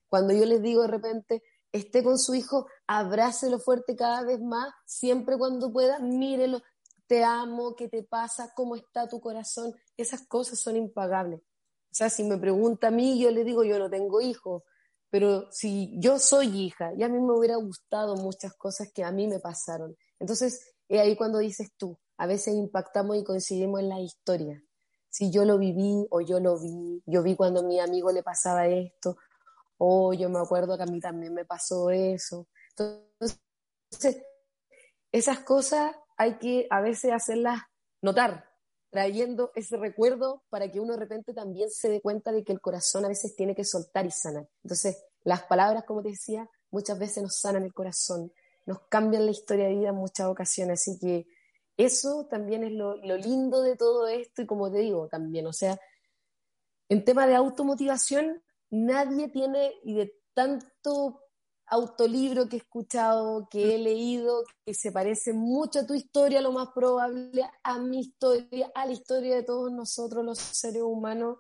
Cuando 0.08 0.32
yo 0.32 0.44
les 0.44 0.62
digo 0.62 0.82
de 0.82 0.88
repente, 0.88 1.42
esté 1.72 2.02
con 2.02 2.18
su 2.18 2.34
hijo, 2.34 2.66
abrácelo 2.86 3.58
fuerte 3.58 3.96
cada 3.96 4.22
vez 4.22 4.40
más, 4.40 4.72
siempre 4.86 5.36
cuando 5.36 5.72
pueda, 5.72 5.98
mírelo, 5.98 6.62
te 7.06 7.24
amo, 7.24 7.76
¿qué 7.76 7.88
te 7.88 8.02
pasa? 8.02 8.52
¿Cómo 8.54 8.74
está 8.74 9.06
tu 9.08 9.20
corazón? 9.20 9.74
Esas 9.96 10.26
cosas 10.26 10.58
son 10.58 10.76
impagables. 10.76 11.40
O 11.40 11.94
sea, 11.96 12.10
si 12.10 12.24
me 12.24 12.36
pregunta 12.36 12.88
a 12.88 12.90
mí, 12.90 13.18
yo 13.18 13.30
le 13.30 13.44
digo, 13.44 13.64
yo 13.64 13.78
no 13.78 13.88
tengo 13.88 14.20
hijos, 14.20 14.62
pero 15.10 15.50
si 15.52 15.94
yo 15.98 16.18
soy 16.18 16.48
hija, 16.48 16.92
y 16.94 17.02
a 17.02 17.08
mí 17.08 17.18
me 17.18 17.32
hubiera 17.32 17.56
gustado 17.56 18.16
muchas 18.16 18.54
cosas 18.54 18.90
que 18.92 19.04
a 19.04 19.12
mí 19.12 19.28
me 19.28 19.38
pasaron. 19.38 19.96
Entonces, 20.18 20.74
es 20.88 21.00
ahí 21.00 21.16
cuando 21.16 21.38
dices 21.38 21.70
tú, 21.76 21.98
a 22.16 22.26
veces 22.26 22.54
impactamos 22.54 23.16
y 23.16 23.24
coincidimos 23.24 23.80
en 23.80 23.88
la 23.88 24.00
historia. 24.00 24.62
Si 25.08 25.30
yo 25.30 25.44
lo 25.44 25.58
viví 25.58 26.06
o 26.10 26.20
yo 26.20 26.40
lo 26.40 26.58
vi, 26.58 27.02
yo 27.06 27.22
vi 27.22 27.36
cuando 27.36 27.60
a 27.60 27.62
mi 27.62 27.80
amigo 27.80 28.12
le 28.12 28.22
pasaba 28.22 28.66
esto, 28.66 29.16
oh, 29.78 30.12
yo 30.12 30.28
me 30.28 30.38
acuerdo 30.38 30.76
que 30.76 30.82
a 30.82 30.86
mí 30.86 31.00
también 31.00 31.34
me 31.34 31.44
pasó 31.44 31.90
eso. 31.90 32.46
Entonces, 32.70 34.22
esas 35.12 35.40
cosas 35.40 35.94
hay 36.16 36.38
que 36.38 36.66
a 36.70 36.80
veces 36.80 37.12
hacerlas 37.12 37.62
notar, 38.02 38.48
trayendo 38.90 39.52
ese 39.54 39.76
recuerdo 39.76 40.42
para 40.48 40.70
que 40.70 40.80
uno 40.80 40.94
de 40.94 41.00
repente 41.00 41.34
también 41.34 41.70
se 41.70 41.88
dé 41.88 42.00
cuenta 42.00 42.32
de 42.32 42.44
que 42.44 42.52
el 42.52 42.60
corazón 42.60 43.04
a 43.04 43.08
veces 43.08 43.36
tiene 43.36 43.54
que 43.54 43.64
soltar 43.64 44.06
y 44.06 44.10
sanar. 44.10 44.48
Entonces, 44.62 45.04
las 45.24 45.42
palabras, 45.44 45.84
como 45.84 46.02
te 46.02 46.10
decía, 46.10 46.48
muchas 46.70 46.98
veces 46.98 47.22
nos 47.22 47.36
sanan 47.36 47.64
el 47.64 47.74
corazón, 47.74 48.32
nos 48.64 48.80
cambian 48.88 49.24
la 49.24 49.32
historia 49.32 49.66
de 49.66 49.74
vida 49.74 49.88
en 49.90 49.96
muchas 49.96 50.26
ocasiones. 50.26 50.80
Así 50.80 50.98
que 50.98 51.26
eso 51.76 52.26
también 52.30 52.64
es 52.64 52.72
lo, 52.72 52.96
lo 52.96 53.16
lindo 53.16 53.62
de 53.62 53.76
todo 53.76 54.08
esto 54.08 54.42
y 54.42 54.46
como 54.46 54.70
te 54.70 54.78
digo 54.78 55.08
también, 55.08 55.46
o 55.46 55.52
sea, 55.52 55.78
en 56.88 57.04
tema 57.04 57.26
de 57.26 57.34
automotivación, 57.34 58.42
nadie 58.70 59.28
tiene, 59.28 59.74
y 59.82 59.94
de 59.94 60.14
tanto 60.34 61.20
autolibro 61.68 62.48
que 62.48 62.56
he 62.56 62.58
escuchado, 62.60 63.48
que 63.50 63.74
he 63.74 63.78
leído, 63.78 64.44
que 64.64 64.74
se 64.74 64.92
parece 64.92 65.32
mucho 65.32 65.80
a 65.80 65.86
tu 65.86 65.94
historia, 65.94 66.40
lo 66.40 66.52
más 66.52 66.68
probable, 66.74 67.42
a 67.62 67.78
mi 67.78 68.00
historia, 68.00 68.70
a 68.74 68.86
la 68.86 68.92
historia 68.92 69.36
de 69.36 69.42
todos 69.42 69.72
nosotros 69.72 70.24
los 70.24 70.38
seres 70.38 70.82
humanos, 70.82 71.38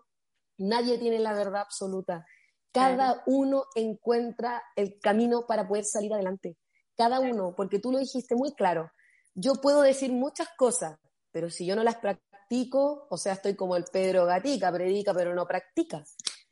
nadie 0.58 0.98
tiene 0.98 1.18
la 1.18 1.32
verdad 1.32 1.62
absoluta. 1.62 2.26
Cada 2.72 3.22
uno 3.26 3.64
encuentra 3.74 4.62
el 4.74 4.98
camino 5.00 5.46
para 5.46 5.66
poder 5.66 5.84
salir 5.84 6.12
adelante. 6.12 6.56
Cada 6.96 7.20
uno, 7.20 7.54
porque 7.56 7.78
tú 7.78 7.92
lo 7.92 7.98
dijiste 7.98 8.34
muy 8.34 8.52
claro. 8.52 8.90
Yo 9.34 9.54
puedo 9.54 9.82
decir 9.82 10.12
muchas 10.12 10.48
cosas, 10.56 10.98
pero 11.30 11.50
si 11.50 11.66
yo 11.66 11.76
no 11.76 11.84
las 11.84 11.96
practico, 11.96 13.06
o 13.10 13.16
sea, 13.16 13.34
estoy 13.34 13.54
como 13.54 13.76
el 13.76 13.84
Pedro 13.84 14.26
Gatica, 14.26 14.72
predica 14.72 15.14
pero 15.14 15.34
no 15.34 15.46
practica. 15.46 16.04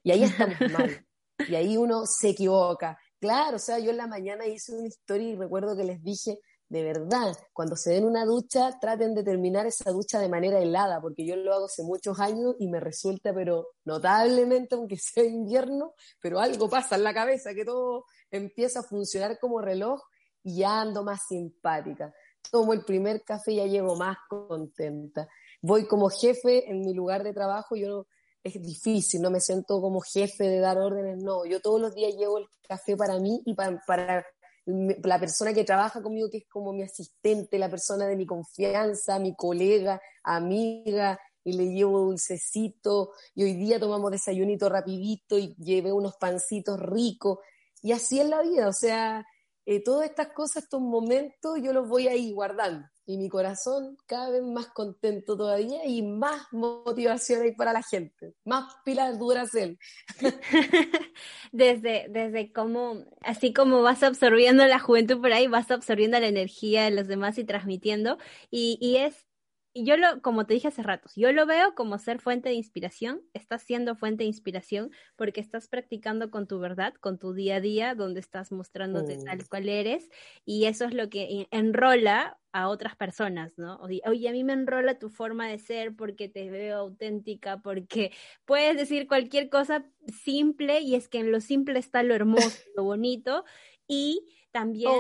Y 0.03 0.13
ahí 0.13 0.23
estamos 0.23 0.57
mal. 0.73 1.07
Y 1.49 1.55
ahí 1.55 1.77
uno 1.77 2.07
se 2.07 2.31
equivoca. 2.31 2.99
Claro, 3.25 3.57
o 3.57 3.59
sea, 3.59 3.79
yo 3.79 3.91
en 3.91 3.97
la 3.97 4.07
mañana 4.07 4.47
hice 4.47 4.75
una 4.75 4.87
historia 4.87 5.31
y 5.31 5.35
recuerdo 5.35 5.75
que 5.75 5.85
les 5.85 6.03
dije, 6.03 6.41
de 6.69 6.83
verdad, 6.83 7.35
cuando 7.55 7.75
se 7.75 7.93
den 7.93 8.05
una 8.05 8.27
ducha, 8.27 8.79
traten 8.79 9.15
de 9.15 9.25
terminar 9.25 9.65
esa 9.65 9.91
ducha 9.93 10.21
de 10.21 10.29
manera 10.29 10.59
helada, 10.59 11.01
porque 11.01 11.25
yo 11.25 11.35
lo 11.35 11.55
hago 11.55 11.65
hace 11.65 11.85
muchos 11.85 12.21
años 12.21 12.55
y 12.59 12.69
me 12.69 12.81
resulta, 12.81 13.33
pero 13.33 13.69
notablemente, 13.87 14.75
aunque 14.75 14.97
sea 15.01 15.25
invierno, 15.25 15.95
pero 16.21 16.39
algo 16.39 16.69
pasa 16.69 16.97
en 16.97 17.05
la 17.05 17.15
cabeza, 17.15 17.55
que 17.55 17.65
todo 17.65 18.05
empieza 18.31 18.81
a 18.81 18.83
funcionar 18.83 19.39
como 19.39 19.63
reloj 19.63 20.03
y 20.43 20.59
ya 20.59 20.83
ando 20.83 21.03
más 21.03 21.21
simpática. 21.27 22.13
Tomo 22.51 22.75
el 22.75 22.85
primer 22.85 23.25
café 23.25 23.53
y 23.53 23.57
ya 23.57 23.65
llego 23.65 23.97
más 23.97 24.19
contenta. 24.29 25.27
Voy 25.63 25.87
como 25.87 26.11
jefe 26.11 26.71
en 26.71 26.81
mi 26.81 26.93
lugar 26.93 27.25
de 27.25 27.33
trabajo, 27.33 27.75
yo 27.75 28.07
es 28.45 28.63
difícil, 28.63 29.23
no 29.23 29.31
me 29.31 29.41
siento 29.41 29.81
como 29.81 30.01
jefe 30.03 30.45
de 30.45 30.61
dar 30.61 30.77
órdenes, 30.77 31.23
no, 31.23 31.47
yo 31.47 31.61
todos 31.61 31.81
los 31.81 31.95
días 31.95 32.15
llevo 32.15 32.39
el 32.39 32.47
café 32.69 32.95
para 32.95 33.19
mí 33.19 33.41
y 33.47 33.55
para, 33.55 33.83
para 33.87 34.27
la 34.67 35.19
persona 35.19 35.55
que 35.55 35.65
trabaja 35.65 36.03
conmigo, 36.03 36.29
que 36.31 36.39
es 36.39 36.47
como 36.47 36.75
mi 36.75 36.83
asistente, 36.83 37.59
la 37.59 37.71
persona 37.71 38.07
de 38.07 38.17
mi 38.17 38.27
confianza, 38.27 39.19
mi 39.19 39.35
colega, 39.35 40.01
amiga, 40.23 41.19
y 41.43 41.55
le 41.55 41.73
llevo 41.73 42.01
dulcecito, 42.01 43.13
y 43.35 43.45
hoy 43.45 43.55
día 43.55 43.81
tomamos 43.81 44.11
desayunito 44.11 44.69
rapidito 44.69 45.39
y 45.39 45.55
llevé 45.57 45.93
unos 45.93 46.17
pancitos 46.17 46.79
ricos, 46.79 47.39
y 47.81 47.93
así 47.93 48.21
es 48.21 48.29
la 48.29 48.43
vida, 48.43 48.69
o 48.69 48.73
sea, 48.73 49.27
eh, 49.65 49.83
todas 49.83 50.09
estas 50.09 50.29
cosas, 50.35 50.65
estos 50.65 50.83
momentos, 50.83 51.59
yo 51.63 51.73
los 51.73 51.89
voy 51.89 52.09
ahí 52.09 52.33
guardando 52.33 52.87
y 53.07 53.19
mi 53.19 53.29
corazón 53.29 53.97
cada 54.07 54.31
vez 54.31 54.43
más 54.43 54.67
contento 54.69 55.37
todavía 55.37 55.85
y 55.85 56.03
más 56.03 56.47
motivación 56.53 57.43
hay 57.43 57.53
para 57.53 57.73
la 57.73 57.83
gente, 57.83 58.35
más 58.45 58.75
pilas 58.85 59.19
duras 59.19 59.55
él. 59.55 59.79
desde, 61.53 62.07
desde 62.09 62.53
cómo, 62.53 63.05
así 63.21 63.53
como 63.53 63.83
vas 63.83 64.03
absorbiendo 64.03 64.67
la 64.67 64.79
juventud 64.79 65.21
por 65.21 65.33
ahí, 65.33 65.47
vas 65.47 65.71
absorbiendo 65.71 66.19
la 66.19 66.29
energía 66.29 66.85
de 66.85 66.91
los 66.91 67.07
demás 67.07 67.39
y 67.39 67.45
transmitiendo, 67.45 68.19
y, 68.51 68.79
y 68.81 68.97
es 68.97 69.27
yo 69.75 69.97
lo, 69.97 70.23
como 70.23 70.47
te 70.47 70.55
dije 70.55 70.69
hace 70.69 70.83
rato, 70.83 71.11
yo 71.17 71.33
lo 71.33 71.47
veo 71.47 71.75
como 71.75 71.99
ser 71.99 72.21
fuente 72.21 72.51
de 72.51 72.55
inspiración, 72.55 73.23
estás 73.33 73.63
siendo 73.63 73.97
fuente 73.97 74.23
de 74.23 74.29
inspiración 74.29 74.91
porque 75.17 75.41
estás 75.41 75.67
practicando 75.69 76.31
con 76.31 76.47
tu 76.47 76.61
verdad, 76.61 76.95
con 77.01 77.19
tu 77.19 77.33
día 77.33 77.57
a 77.57 77.61
día, 77.61 77.95
donde 77.95 78.21
estás 78.21 78.53
mostrándote 78.53 79.19
tal 79.25 79.49
cual 79.49 79.69
eres, 79.69 80.09
y 80.45 80.67
eso 80.67 80.85
es 80.85 80.95
lo 80.95 81.09
que 81.11 81.49
enrola 81.51 82.39
a 82.53 82.69
otras 82.69 82.95
personas, 82.95 83.59
¿no? 83.59 83.79
Oye, 83.79 84.29
a 84.29 84.33
mí 84.33 84.45
me 84.45 84.53
enrola 84.53 84.99
tu 85.01 85.11
forma 85.11 85.49
de 85.49 85.59
ser 85.59 85.97
porque 85.97 86.29
te 86.29 86.49
veo 86.51 86.79
auténtica, 86.79 87.59
porque 87.59 88.13
puedes 88.45 88.77
decir 88.77 89.09
cualquier 89.09 89.49
cosa 89.49 89.85
simple 90.07 90.81
y 90.81 90.95
es 90.95 91.09
que 91.09 91.19
en 91.19 91.33
lo 91.33 91.41
simple 91.41 91.81
está 91.81 92.05
lo 92.05 92.15
hermoso, 92.15 92.63
lo 92.77 92.85
bonito, 92.85 93.45
y 93.89 94.25
también 94.53 94.93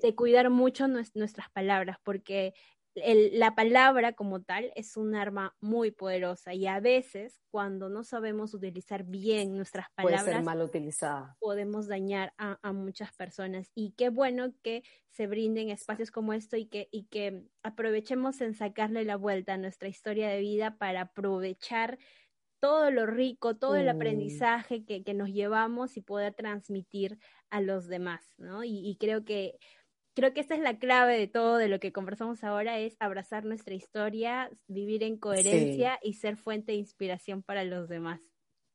de, 0.00 0.14
cuidar 0.14 0.48
mucho 0.48 0.86
nuestras 0.86 1.50
palabras, 1.50 1.98
porque 2.04 2.54
la 2.94 3.54
palabra 3.54 4.12
como 4.12 4.42
tal 4.42 4.70
es 4.74 4.96
un 4.96 5.14
arma 5.14 5.56
muy 5.60 5.90
poderosa 5.90 6.52
y 6.52 6.66
a 6.66 6.78
veces 6.80 7.40
cuando 7.50 7.88
no 7.88 8.04
sabemos 8.04 8.52
utilizar 8.52 9.04
bien 9.04 9.56
nuestras 9.56 9.86
palabras 9.94 10.44
mal 10.44 10.60
utilizada. 10.60 11.36
podemos 11.40 11.86
dañar 11.86 12.34
a, 12.36 12.72
muchas 12.72 13.12
personas 13.12 13.70
y 13.74 13.92
qué 13.92 14.10
bueno 14.10 14.52
que 14.62 14.82
se 15.08 15.26
brinden 15.26 15.70
espacios 15.70 16.10
como 16.10 16.32
esto 16.32 16.56
y 16.56 16.66
que, 16.66 16.88
y 16.90 17.04
que 17.04 17.44
aprovechemos 17.62 18.40
en 18.40 18.54
sacarle 18.54 19.04
la 19.04 19.16
vuelta 19.16 19.54
a 19.54 19.58
nuestra 19.58 19.88
historia 19.88 20.28
de 20.28 20.40
vida 20.40 20.76
para 20.76 21.02
aprovechar 21.02 21.98
todo 22.60 22.90
lo 22.90 23.06
rico, 23.06 23.56
todo 23.56 23.76
el 23.76 23.86
mm. 23.86 23.96
aprendizaje 23.96 24.84
que, 24.84 25.02
nos 25.14 25.30
llevamos 25.30 25.96
y 25.96 26.00
poder 26.02 26.34
transmitir 26.34 27.18
a 27.50 27.60
los 27.60 27.88
demás, 27.88 28.34
¿no? 28.38 28.64
y 28.64 28.96
creo 29.00 29.24
que 29.24 29.58
creo 30.14 30.32
que 30.32 30.40
esa 30.40 30.54
es 30.54 30.60
la 30.60 30.78
clave 30.78 31.18
de 31.18 31.26
todo 31.26 31.56
de 31.56 31.68
lo 31.68 31.80
que 31.80 31.92
conversamos 31.92 32.44
ahora, 32.44 32.78
es 32.78 32.96
abrazar 33.00 33.44
nuestra 33.44 33.74
historia, 33.74 34.50
vivir 34.66 35.02
en 35.02 35.16
coherencia 35.16 35.98
y 36.02 36.14
ser 36.14 36.36
fuente 36.36 36.72
de 36.72 36.78
inspiración 36.78 37.42
para 37.42 37.64
los 37.64 37.88
demás. 37.88 38.20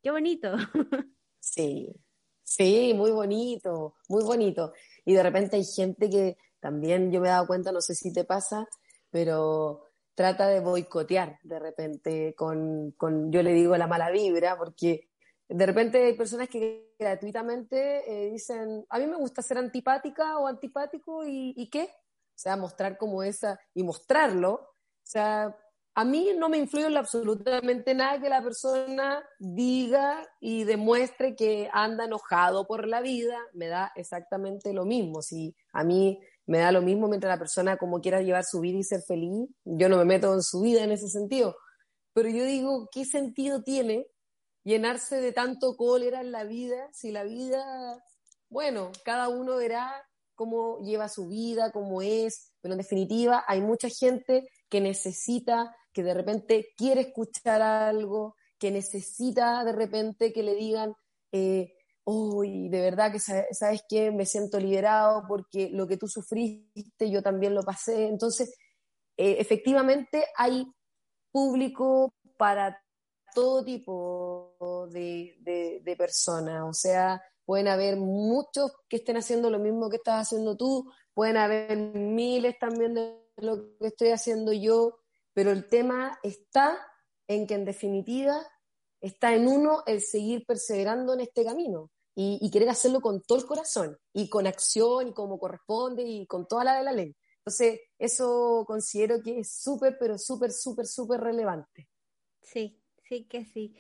Qué 0.02 0.12
bonito. 0.12 0.56
Sí, 1.40 1.96
sí, 2.44 2.94
muy 2.94 3.12
bonito, 3.12 3.96
muy 4.10 4.22
bonito. 4.22 4.74
Y 5.06 5.14
de 5.14 5.24
repente 5.24 5.56
hay 5.56 5.64
gente 5.64 6.10
que 6.10 6.36
también 6.60 7.10
yo 7.10 7.22
me 7.22 7.28
he 7.28 7.32
dado 7.32 7.48
cuenta, 7.48 7.72
no 7.72 7.80
sé 7.80 7.96
si 7.96 8.12
te 8.12 8.26
pasa, 8.26 8.68
pero 9.10 9.86
trata 10.14 10.48
de 10.48 10.60
boicotear 10.60 11.40
de 11.44 11.60
repente 11.60 12.36
con, 12.36 12.92
con 12.98 13.32
yo 13.32 13.44
le 13.44 13.54
digo 13.54 13.78
la 13.78 13.88
mala 13.88 14.12
vibra, 14.12 14.58
porque 14.58 15.07
de 15.50 15.66
repente 15.66 16.04
hay 16.04 16.14
personas 16.14 16.50
que 16.50 16.94
gratuitamente 17.00 18.04
eh, 18.12 18.32
dicen, 18.32 18.86
a 18.90 19.00
mí 19.00 19.08
me 19.08 19.16
gusta 19.16 19.42
ser 19.42 19.58
antipática 19.58 20.38
o 20.40 20.48
antipático 20.48 21.24
y, 21.26 21.70
qué? 21.72 21.84
O 21.84 22.40
sea, 22.40 22.58
mostrar 22.58 22.98
como 22.98 23.24
esa 23.24 23.60
y 23.74 23.84
mostrarlo. 23.84 24.54
O 24.54 25.10
sea, 25.10 25.56
a 25.96 26.04
mí 26.04 26.32
no 26.38 26.50
me 26.50 26.58
influye 26.58 26.96
absolutamente 26.98 27.96
nada 27.96 28.20
que 28.22 28.30
la 28.30 28.44
persona 28.44 29.24
diga 29.40 30.22
y 30.42 30.66
demuestre 30.66 31.36
que 31.36 31.70
anda 31.72 32.06
enojado 32.06 32.68
por 32.68 32.88
la 32.88 33.02
vida, 33.02 33.38
me 33.54 33.68
da 33.68 33.92
exactamente 33.96 34.74
lo 34.74 34.86
mismo. 34.86 35.22
Si 35.22 35.56
a 35.72 35.84
mí 35.84 36.20
me 36.46 36.60
da 36.60 36.72
lo 36.72 36.82
mismo 36.82 37.08
mientras 37.08 37.34
la 37.34 37.40
persona 37.40 37.78
como 37.78 38.02
quiera 38.02 38.22
llevar 38.22 38.44
su 38.44 38.60
vida 38.60 38.78
y 38.78 38.84
ser 38.84 39.02
feliz, 39.02 39.50
yo 39.64 39.88
no 39.88 39.98
me 39.98 40.06
meto 40.06 40.34
en 40.34 40.44
su 40.44 40.62
vida 40.62 40.84
en 40.84 40.92
ese 40.92 41.08
sentido. 41.08 41.56
Pero 42.14 42.30
yo 42.30 42.44
digo, 42.44 42.90
¿qué 42.92 43.06
sentido 43.06 43.64
tiene 43.64 44.08
llenarse 44.68 45.22
de 45.22 45.32
tanto 45.32 45.78
cólera 45.78 46.20
en 46.20 46.34
la 46.34 46.44
vida 46.44 46.90
si 46.92 47.12
la 47.12 47.24
vida, 47.24 48.04
bueno, 48.50 48.92
cada 49.06 49.30
uno 49.30 49.56
verá 49.56 50.04
cómo 50.36 50.80
lleva 50.80 51.08
su 51.08 51.30
vida, 51.30 51.72
cómo 51.72 52.02
es, 52.02 52.52
pero 52.60 52.74
en 52.74 52.80
definitiva 52.80 53.46
hay 53.48 53.62
mucha 53.62 53.88
gente 53.88 54.46
que 54.68 54.82
necesita 54.82 55.74
que 55.94 56.04
de 56.04 56.14
repente 56.14 56.74
quiere 56.76 57.02
escuchar 57.02 57.62
algo, 57.62 58.36
que 58.60 58.70
necesita 58.70 59.64
de 59.64 59.72
repente 59.72 60.34
que 60.34 60.44
le 60.44 60.54
digan, 60.54 60.94
eh, 61.32 61.74
de 62.06 62.82
verdad 62.82 63.12
que 63.12 63.20
sabes 63.20 63.84
que 63.88 64.12
me 64.12 64.26
siento 64.26 64.60
liberado 64.60 65.24
porque 65.30 65.70
lo 65.72 65.88
que 65.88 65.98
tú 65.98 66.08
sufriste 66.10 67.10
yo 67.10 67.22
también 67.22 67.56
lo 67.56 67.64
pasé. 67.64 68.08
Entonces, 68.08 68.54
eh, 69.16 69.38
efectivamente 69.40 70.26
hay 70.36 70.66
público 71.32 72.14
para 72.38 72.82
todo 73.34 73.64
tipo 73.64 74.37
de, 74.60 75.82
de 75.84 75.96
personas, 75.96 76.64
o 76.68 76.74
sea, 76.74 77.22
pueden 77.46 77.68
haber 77.68 77.98
muchos 77.98 78.72
que 78.90 78.98
estén 78.98 79.18
haciendo 79.18 79.50
lo 79.50 79.60
mismo 79.60 79.90
que 79.90 79.98
estás 79.98 80.28
haciendo 80.28 80.58
tú, 80.58 80.92
pueden 81.14 81.38
haber 81.38 81.78
miles 81.78 82.60
también 82.60 82.94
de 82.94 83.18
lo 83.38 83.78
que 83.80 83.88
estoy 83.88 84.10
haciendo 84.10 84.52
yo, 84.52 85.00
pero 85.34 85.52
el 85.52 85.68
tema 85.68 86.20
está 86.24 86.78
en 87.28 87.48
que 87.48 87.54
en 87.54 87.66
definitiva 87.66 88.46
está 89.02 89.34
en 89.34 89.48
uno 89.48 89.84
el 89.86 90.02
seguir 90.02 90.46
perseverando 90.46 91.14
en 91.14 91.22
este 91.22 91.46
camino 91.46 91.92
y, 92.20 92.50
querer 92.52 92.70
hacerlo 92.70 93.00
con 93.00 93.22
todo 93.22 93.38
el 93.38 93.46
corazón 93.46 93.96
y 94.12 94.28
con 94.28 94.48
acción 94.48 95.10
y 95.10 95.14
como 95.14 95.38
corresponde 95.38 96.02
y 96.04 96.26
con 96.26 96.48
toda 96.48 96.64
la 96.64 96.78
de 96.78 96.84
la 96.84 96.92
ley. 96.92 97.16
Entonces, 97.38 97.80
eso 98.00 98.64
considero 98.66 99.22
que 99.22 99.40
es 99.40 99.52
súper, 99.52 99.98
pero 100.00 100.18
súper, 100.18 100.52
súper, 100.52 100.88
súper 100.88 101.22
relevante. 101.22 101.88
Sí, 102.42 102.82
sí 103.08 103.26
que 103.26 103.46
sí. 103.46 103.76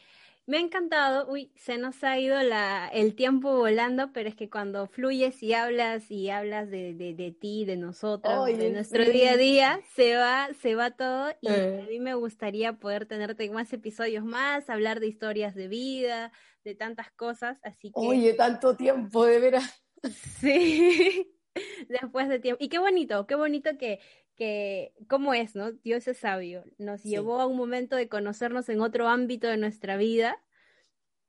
Me 0.47 0.55
ha 0.55 0.61
encantado, 0.61 1.29
uy, 1.29 1.51
se 1.57 1.77
nos 1.77 2.05
ha 2.05 2.17
ido 2.17 2.41
la, 2.41 2.87
el 2.87 3.15
tiempo 3.15 3.57
volando, 3.57 4.13
pero 4.13 4.29
es 4.29 4.35
que 4.35 4.49
cuando 4.49 4.87
fluyes 4.87 5.43
y 5.43 5.53
hablas 5.53 6.09
y 6.09 6.29
hablas 6.29 6.69
de, 6.69 6.93
de, 6.93 7.13
de 7.13 7.33
ti, 7.33 7.65
de 7.65 7.75
nosotros, 7.75 8.45
de 8.45 8.71
nuestro 8.71 9.03
día 9.03 9.33
a 9.33 9.37
día, 9.37 9.81
se 9.93 10.15
va, 10.15 10.47
se 10.61 10.75
va 10.75 10.91
todo 10.91 11.33
y 11.41 11.49
a 11.49 11.85
mí 11.89 11.99
me 11.99 12.13
gustaría 12.13 12.71
poder 12.79 13.05
tenerte 13.05 13.49
más 13.49 13.73
episodios 13.73 14.23
más, 14.23 14.69
hablar 14.69 15.01
de 15.01 15.07
historias 15.07 15.53
de 15.53 15.67
vida, 15.67 16.31
de 16.63 16.75
tantas 16.75 17.11
cosas, 17.11 17.59
así 17.61 17.89
que... 17.89 17.99
Oye, 17.99 18.31
tanto 18.33 18.77
tiempo, 18.77 19.25
de 19.25 19.39
veras. 19.39 19.83
Sí, 20.39 21.35
después 21.89 22.29
de 22.29 22.39
tiempo. 22.39 22.63
Y 22.63 22.69
qué 22.69 22.79
bonito, 22.79 23.27
qué 23.27 23.35
bonito 23.35 23.77
que, 23.77 23.99
que, 24.37 24.93
¿cómo 25.07 25.33
es, 25.33 25.55
no? 25.55 25.71
Dios 25.71 26.07
es 26.07 26.19
sabio. 26.19 26.63
Nos 26.77 27.03
llevó 27.03 27.41
a 27.41 27.47
un 27.47 27.57
momento 27.57 27.95
de 27.95 28.07
conocernos 28.07 28.69
en 28.69 28.81
otro 28.81 29.07
ámbito 29.07 29.47
de 29.47 29.57
nuestra 29.57 29.97
vida 29.97 30.41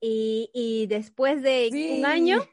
y, 0.01 0.51
y 0.55 0.87
después 0.87 1.43
de 1.43 1.97
un 1.99 2.05
año 2.05 2.47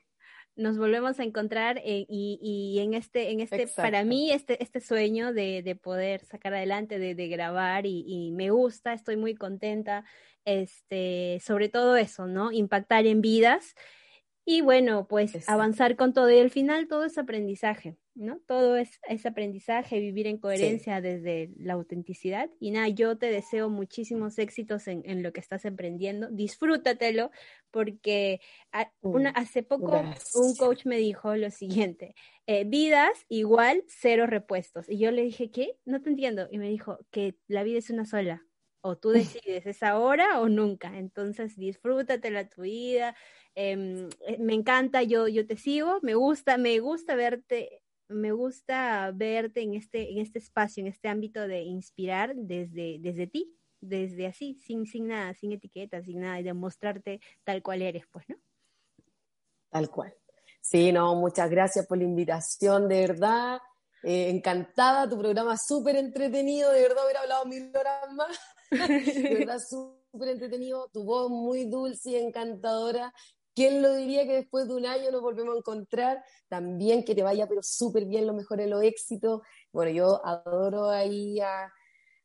nos 0.56 0.78
volvemos 0.78 1.20
a 1.20 1.24
encontrar 1.24 1.82
y, 1.84 2.08
y, 2.10 2.80
en 2.80 2.94
este, 2.94 3.32
en 3.32 3.42
este, 3.42 3.68
para 3.68 4.04
mí, 4.04 4.32
este, 4.32 4.62
este 4.64 4.80
sueño 4.80 5.34
de, 5.34 5.62
de 5.62 5.76
poder 5.76 6.24
sacar 6.24 6.54
adelante, 6.54 6.98
de, 6.98 7.14
de 7.14 7.28
grabar 7.28 7.86
y, 7.86 8.06
y, 8.08 8.32
me 8.32 8.52
gusta, 8.52 8.94
estoy 8.94 9.18
muy 9.18 9.36
contenta, 9.36 10.06
este, 10.46 11.42
sobre 11.44 11.68
todo 11.68 11.98
eso, 11.98 12.26
¿no? 12.28 12.52
Impactar 12.54 13.06
en 13.06 13.22
vidas 13.22 13.76
y 14.46 14.62
bueno, 14.62 15.08
pues 15.08 15.50
avanzar 15.50 15.96
con 15.96 16.14
todo 16.14 16.32
y 16.32 16.40
al 16.40 16.52
final 16.52 16.88
todo 16.88 17.06
es 17.06 17.18
aprendizaje. 17.18 17.98
¿no? 18.16 18.40
Todo 18.48 18.78
es, 18.78 18.98
aprendizaje, 19.26 20.00
vivir 20.00 20.26
en 20.28 20.38
coherencia 20.38 21.02
desde 21.02 21.52
la 21.58 21.74
autenticidad. 21.74 22.50
Y 22.60 22.72
nada, 22.72 22.88
yo 22.88 23.18
te 23.18 23.28
deseo 23.28 23.70
muchísimos 23.70 24.40
éxitos 24.40 24.88
en, 24.88 25.22
lo 25.22 25.34
que 25.34 25.42
estás 25.42 25.66
emprendiendo. 25.66 26.30
Disfrútatelo, 26.32 27.30
porque 27.72 28.40
una, 29.02 29.32
hace 29.32 29.64
poco 29.64 30.02
un 30.36 30.56
coach 30.56 30.86
me 30.86 30.98
dijo 30.98 31.36
lo 31.36 31.52
siguiente, 31.52 32.16
eh, 32.48 32.64
vidas 32.64 33.26
igual 33.28 33.84
cero 33.88 34.28
repuestos. 34.28 34.90
Y 34.90 34.98
yo 34.98 35.12
le 35.12 35.24
dije, 35.24 35.52
¿qué? 35.52 35.78
No 35.84 36.02
te 36.02 36.10
entiendo. 36.10 36.48
Y 36.50 36.58
me 36.58 36.70
dijo 36.70 37.00
que 37.12 37.36
la 37.48 37.64
vida 37.64 37.80
es 37.80 37.90
una 37.90 38.06
sola. 38.06 38.46
O 38.88 38.96
tú 38.96 39.10
decides, 39.10 39.66
es 39.66 39.82
ahora 39.82 40.40
o 40.40 40.48
nunca. 40.48 40.96
Entonces, 40.96 41.58
disfrútatela 41.58 42.48
tu 42.48 42.62
vida. 42.62 43.16
Em, 43.56 44.10
eh, 44.28 44.38
me 44.38 44.54
encanta, 44.54 45.02
yo, 45.02 45.28
yo 45.28 45.48
te 45.48 45.58
sigo, 45.58 46.00
me 46.04 46.14
gusta, 46.14 46.58
me 46.58 46.80
gusta 46.80 47.16
verte 47.16 47.82
me 48.08 48.32
gusta 48.32 49.12
verte 49.12 49.62
en 49.62 49.74
este, 49.74 50.12
en 50.12 50.20
este 50.20 50.38
espacio, 50.38 50.82
en 50.82 50.88
este 50.88 51.08
ámbito 51.08 51.48
de 51.48 51.62
inspirar 51.64 52.36
desde, 52.36 52.98
desde 53.00 53.26
ti, 53.26 53.58
desde 53.82 54.28
así, 54.28 54.60
sin, 54.64 54.86
sin 54.86 55.08
nada, 55.08 55.34
sin 55.34 55.52
etiquetas, 55.52 56.06
sin 56.06 56.22
nada, 56.22 56.40
y 56.40 56.44
demostrarte 56.44 57.20
tal 57.44 57.64
cual 57.64 57.82
eres, 57.82 58.06
pues, 58.12 58.26
¿no? 58.30 58.36
Tal 59.70 59.90
cual. 59.90 60.16
Sí, 60.62 60.92
no, 60.92 61.16
muchas 61.16 61.50
gracias 61.50 61.88
por 61.88 61.98
la 61.98 62.04
invitación, 62.04 62.88
de 62.88 63.08
verdad. 63.08 63.60
Eh, 64.04 64.30
encantada, 64.30 65.10
tu 65.10 65.18
programa 65.18 65.58
súper 65.58 65.96
entretenido, 65.96 66.72
de 66.72 66.82
verdad 66.82 67.04
hubiera 67.06 67.22
hablado 67.22 67.46
mil 67.46 67.76
horas 67.76 68.14
más. 68.14 68.40
de 68.72 69.36
verdad, 69.46 69.60
súper 69.60 70.30
entretenido, 70.30 70.90
tu 70.94 71.04
voz 71.04 71.30
muy 71.30 71.66
dulce 71.66 72.12
y 72.12 72.16
encantadora. 72.16 73.14
¿Quién 73.54 73.82
lo 73.82 73.96
diría 73.96 74.26
que 74.26 74.34
después 74.34 74.68
de 74.68 74.76
un 74.76 74.86
año 74.86 75.12
nos 75.12 75.22
volvemos 75.22 75.56
a 75.56 75.58
encontrar? 75.60 76.24
También 76.50 77.06
que 77.06 77.16
te 77.16 77.24
vaya, 77.24 77.48
pero 77.48 77.62
súper 77.64 78.06
bien, 78.06 78.28
lo 78.28 78.34
mejor 78.34 78.58
de 78.58 78.68
los 78.68 78.84
éxitos. 78.84 79.42
Bueno, 79.72 79.92
yo 79.92 80.26
adoro 80.26 80.90
ahí 80.90 81.40
a, 81.40 81.72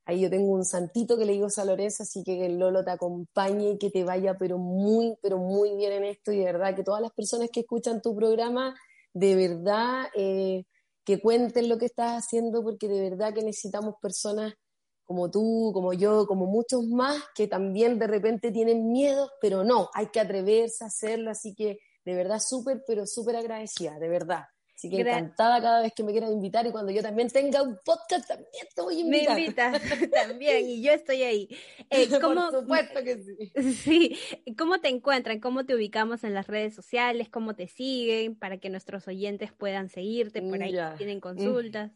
ahí 0.07 0.23
yo 0.23 0.31
tengo 0.31 0.53
un 0.53 0.65
santito 0.65 1.17
que 1.17 1.25
le 1.25 1.33
digo 1.33 1.47
a 1.55 1.65
Lorenzo, 1.65 2.03
así 2.03 2.25
que 2.25 2.47
el 2.47 2.59
Lolo 2.59 2.85
te 2.85 2.91
acompañe 2.91 3.71
y 3.71 3.79
que 3.79 3.91
te 3.91 4.03
vaya, 4.03 4.37
pero 4.39 4.59
muy, 4.59 5.17
pero 5.23 5.39
muy 5.39 5.77
bien 5.77 5.93
en 5.93 6.05
esto. 6.05 6.33
Y 6.33 6.39
de 6.39 6.47
verdad 6.47 6.75
que 6.75 6.83
todas 6.83 7.01
las 7.01 7.13
personas 7.13 7.49
que 7.53 7.61
escuchan 7.61 8.03
tu 8.03 8.15
programa, 8.17 8.75
de 9.13 9.37
verdad, 9.37 10.09
eh, 10.17 10.65
que 11.05 11.21
cuenten 11.21 11.69
lo 11.69 11.79
que 11.79 11.87
estás 11.87 12.25
haciendo, 12.25 12.63
porque 12.63 12.89
de 12.89 13.09
verdad 13.09 13.33
que 13.33 13.43
necesitamos 13.43 13.95
personas 14.03 14.55
como 15.11 15.29
tú, 15.29 15.73
como 15.75 15.93
yo, 15.93 16.25
como 16.25 16.47
muchos 16.47 16.87
más 16.87 17.21
que 17.35 17.49
también 17.49 17.99
de 17.99 18.07
repente 18.07 18.53
tienen 18.53 18.93
miedo, 18.93 19.29
pero 19.41 19.65
no, 19.65 19.91
hay 19.93 20.07
que 20.07 20.21
atreverse 20.21 20.85
a 20.85 20.87
hacerlo, 20.87 21.33
así 21.33 21.53
que 21.53 21.81
de 22.05 22.15
verdad 22.15 22.39
súper, 22.39 22.85
pero 22.87 23.05
súper 23.09 23.35
agradecida, 23.35 23.99
de 23.99 24.09
verdad. 24.09 24.45
Así 24.73 24.89
que 24.89 25.01
encantada 25.01 25.61
cada 25.61 25.83
vez 25.83 25.93
que 25.97 26.05
me 26.05 26.13
quieran 26.13 26.33
invitar 26.33 26.65
y 26.65 26.71
cuando 26.71 26.93
yo 26.93 27.03
también 27.03 27.29
tenga 27.29 27.61
un 27.61 27.77
podcast 27.85 28.29
también 28.29 28.67
te 28.73 28.83
voy 28.83 28.99
a 28.99 29.01
invitar. 29.01 29.35
Me 29.35 29.41
invitas 29.43 29.81
también 30.13 30.71
y 30.71 30.81
yo 30.81 30.93
estoy 30.93 31.25
ahí. 31.25 31.49
Eh, 31.91 32.09
¿cómo, 32.23 32.49
Por 32.49 32.61
supuesto 32.61 33.03
que 33.03 33.19
sí. 33.19 33.53
Sí, 33.83 34.17
¿cómo 34.57 34.79
te 34.81 34.91
encuentran? 34.91 35.41
¿Cómo 35.41 35.67
te 35.67 35.75
ubicamos 35.75 36.23
en 36.23 36.35
las 36.35 36.47
redes 36.47 36.73
sociales? 36.73 37.29
¿Cómo 37.29 37.57
te 37.57 37.67
siguen? 37.67 38.39
Para 38.39 38.59
que 38.59 38.71
nuestros 38.71 39.09
oyentes 39.09 39.51
puedan 39.53 39.89
seguirte 39.89 40.41
por 40.41 40.63
ahí, 40.63 40.79
tienen 40.99 41.19
consultas. 41.19 41.91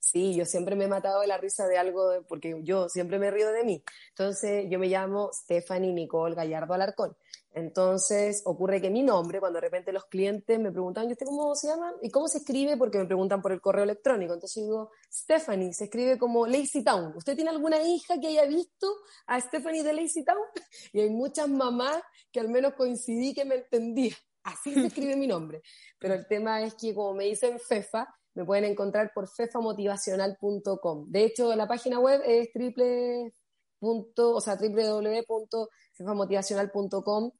Sí, 0.00 0.34
yo 0.34 0.44
siempre 0.44 0.76
me 0.76 0.84
he 0.84 0.88
matado 0.88 1.20
de 1.20 1.26
la 1.26 1.38
risa 1.38 1.66
de 1.66 1.78
algo, 1.78 2.24
porque 2.28 2.60
yo 2.62 2.88
siempre 2.88 3.18
me 3.18 3.30
río 3.30 3.52
de 3.52 3.64
mí. 3.64 3.82
Entonces, 4.10 4.66
yo 4.68 4.78
me 4.78 4.88
llamo 4.88 5.30
Stephanie 5.32 5.92
Nicole 5.92 6.34
Gallardo 6.34 6.74
Alarcón. 6.74 7.16
Entonces, 7.52 8.42
ocurre 8.44 8.80
que 8.80 8.90
mi 8.90 9.02
nombre, 9.02 9.40
cuando 9.40 9.56
de 9.56 9.62
repente 9.62 9.92
los 9.92 10.04
clientes 10.04 10.60
me 10.60 10.70
preguntan, 10.70 11.08
¿y 11.08 11.12
usted 11.12 11.26
cómo 11.26 11.54
se 11.54 11.68
llama? 11.68 11.92
¿Y 12.02 12.10
cómo 12.10 12.28
se 12.28 12.38
escribe? 12.38 12.76
Porque 12.76 12.98
me 12.98 13.06
preguntan 13.06 13.42
por 13.42 13.52
el 13.52 13.60
correo 13.60 13.84
electrónico. 13.84 14.34
Entonces 14.34 14.62
digo, 14.62 14.90
Stephanie, 15.10 15.72
se 15.72 15.84
escribe 15.84 16.18
como 16.18 16.46
Lazy 16.46 16.84
Town. 16.84 17.14
¿Usted 17.16 17.34
tiene 17.34 17.50
alguna 17.50 17.82
hija 17.82 18.20
que 18.20 18.28
haya 18.28 18.44
visto 18.44 18.86
a 19.26 19.40
Stephanie 19.40 19.82
de 19.82 19.92
Lazy 19.92 20.24
Town? 20.24 20.38
Y 20.92 21.00
hay 21.00 21.10
muchas 21.10 21.48
mamás 21.48 22.00
que 22.30 22.40
al 22.40 22.48
menos 22.48 22.74
coincidí 22.74 23.34
que 23.34 23.44
me 23.44 23.56
entendía. 23.56 24.14
Así 24.44 24.72
se 24.72 24.86
escribe 24.86 25.16
mi 25.16 25.26
nombre. 25.26 25.62
Pero 25.98 26.14
el 26.14 26.26
tema 26.26 26.62
es 26.62 26.74
que, 26.74 26.94
como 26.94 27.14
me 27.14 27.24
dicen 27.24 27.58
Fefa, 27.58 28.06
me 28.38 28.44
pueden 28.44 28.66
encontrar 28.66 29.10
por 29.12 29.28
fefamotivacional.com. 29.28 31.10
De 31.10 31.24
hecho, 31.24 31.56
la 31.56 31.66
página 31.66 31.98
web 31.98 32.22
es 32.24 32.52
triple 32.52 33.34
o 33.80 34.40
sea, 34.40 34.54
www.fefamotivacional.com 34.54 37.32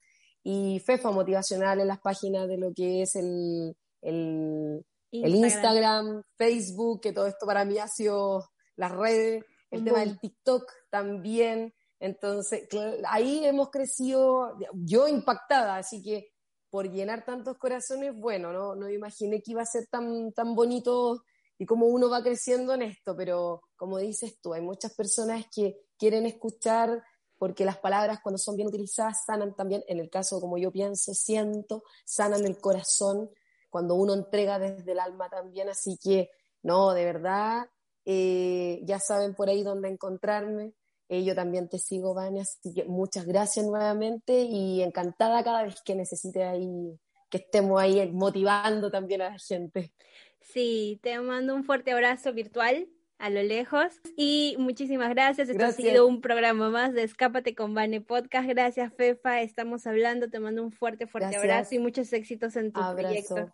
y 0.43 0.81
Fefa 0.85 1.11
Motivacional 1.11 1.79
en 1.79 1.87
las 1.87 2.01
páginas 2.01 2.49
de 2.49 2.57
lo 2.57 2.73
que 2.73 3.03
es 3.03 3.15
el, 3.15 3.77
el, 4.01 4.83
Instagram. 5.09 6.21
Facebook, 6.37 6.99
que 6.99 7.13
todo 7.13 7.27
esto 7.27 7.45
para 7.45 7.63
mí 7.63 7.77
ha 7.77 7.87
sido 7.87 8.49
las 8.75 8.91
redes, 8.91 9.45
el 9.71 9.85
tema 9.85 9.99
del 9.99 10.19
TikTok 10.19 10.69
también. 10.89 11.73
Entonces, 12.01 12.67
ahí 13.07 13.45
hemos 13.45 13.69
crecido, 13.69 14.57
yo 14.73 15.07
impactada, 15.07 15.77
así 15.77 16.03
que 16.03 16.27
por 16.69 16.91
llenar 16.91 17.25
tantos 17.25 17.57
corazones, 17.57 18.13
bueno, 18.15 18.53
no, 18.53 18.75
no 18.75 18.89
imaginé 18.89 19.41
que 19.41 19.51
iba 19.51 19.61
a 19.61 19.65
ser 19.65 19.87
tan, 19.87 20.31
tan 20.33 20.55
bonito 20.55 21.23
y 21.57 21.65
cómo 21.65 21.87
uno 21.87 22.09
va 22.09 22.23
creciendo 22.23 22.73
en 22.73 22.83
esto, 22.83 23.15
pero 23.15 23.61
como 23.75 23.97
dices 23.97 24.39
tú, 24.41 24.53
hay 24.53 24.61
muchas 24.61 24.93
personas 24.95 25.45
que 25.53 25.77
quieren 25.97 26.25
escuchar 26.25 27.03
porque 27.37 27.65
las 27.65 27.77
palabras 27.77 28.19
cuando 28.21 28.37
son 28.37 28.55
bien 28.55 28.67
utilizadas 28.67 29.23
sanan 29.25 29.55
también, 29.55 29.83
en 29.87 29.99
el 29.99 30.09
caso 30.09 30.39
como 30.39 30.57
yo 30.57 30.71
pienso, 30.71 31.13
siento, 31.13 31.83
sanan 32.05 32.45
el 32.45 32.59
corazón, 32.59 33.29
cuando 33.69 33.95
uno 33.95 34.13
entrega 34.13 34.59
desde 34.59 34.91
el 34.91 34.99
alma 34.99 35.29
también, 35.29 35.69
así 35.69 35.97
que 36.01 36.29
no, 36.63 36.93
de 36.93 37.05
verdad, 37.05 37.65
eh, 38.05 38.81
ya 38.83 38.99
saben 38.99 39.35
por 39.35 39.49
ahí 39.49 39.63
dónde 39.63 39.89
encontrarme, 39.89 40.73
eh, 41.09 41.23
yo 41.23 41.35
también 41.35 41.67
te 41.67 41.79
sigo, 41.79 42.13
Vania, 42.13 42.43
así 42.43 42.73
que 42.73 42.85
muchas 42.85 43.25
gracias 43.25 43.65
nuevamente 43.65 44.41
y 44.43 44.83
encantada 44.83 45.43
cada 45.43 45.63
vez 45.63 45.81
que 45.83 45.95
necesite 45.95 46.43
ahí, 46.43 46.97
que 47.29 47.39
estemos 47.39 47.81
ahí 47.81 48.09
motivando 48.11 48.91
también 48.91 49.23
a 49.23 49.31
la 49.31 49.39
gente. 49.39 49.91
Sí, 50.39 50.99
te 51.01 51.19
mando 51.19 51.55
un 51.55 51.63
fuerte 51.63 51.91
abrazo 51.91 52.31
virtual 52.31 52.87
a 53.17 53.29
lo 53.29 53.43
lejos. 53.43 53.99
Y 54.15 54.55
muchísimas 54.57 55.09
gracias. 55.09 55.49
Esto 55.49 55.65
ha 55.65 55.71
sido 55.71 56.07
un 56.07 56.21
programa 56.21 56.69
más 56.69 56.93
de 56.93 57.03
Escápate 57.03 57.53
con 57.53 57.73
Vane 57.73 58.01
Podcast. 58.01 58.47
Gracias, 58.47 58.93
Fefa. 58.95 59.41
Estamos 59.41 59.85
hablando. 59.85 60.29
Te 60.29 60.39
mando 60.39 60.63
un 60.63 60.71
fuerte, 60.71 61.05
fuerte 61.05 61.35
abrazo 61.35 61.75
y 61.75 61.79
muchos 61.79 62.11
éxitos 62.13 62.55
en 62.55 62.71
tu 62.71 62.79
proyecto. 62.79 63.53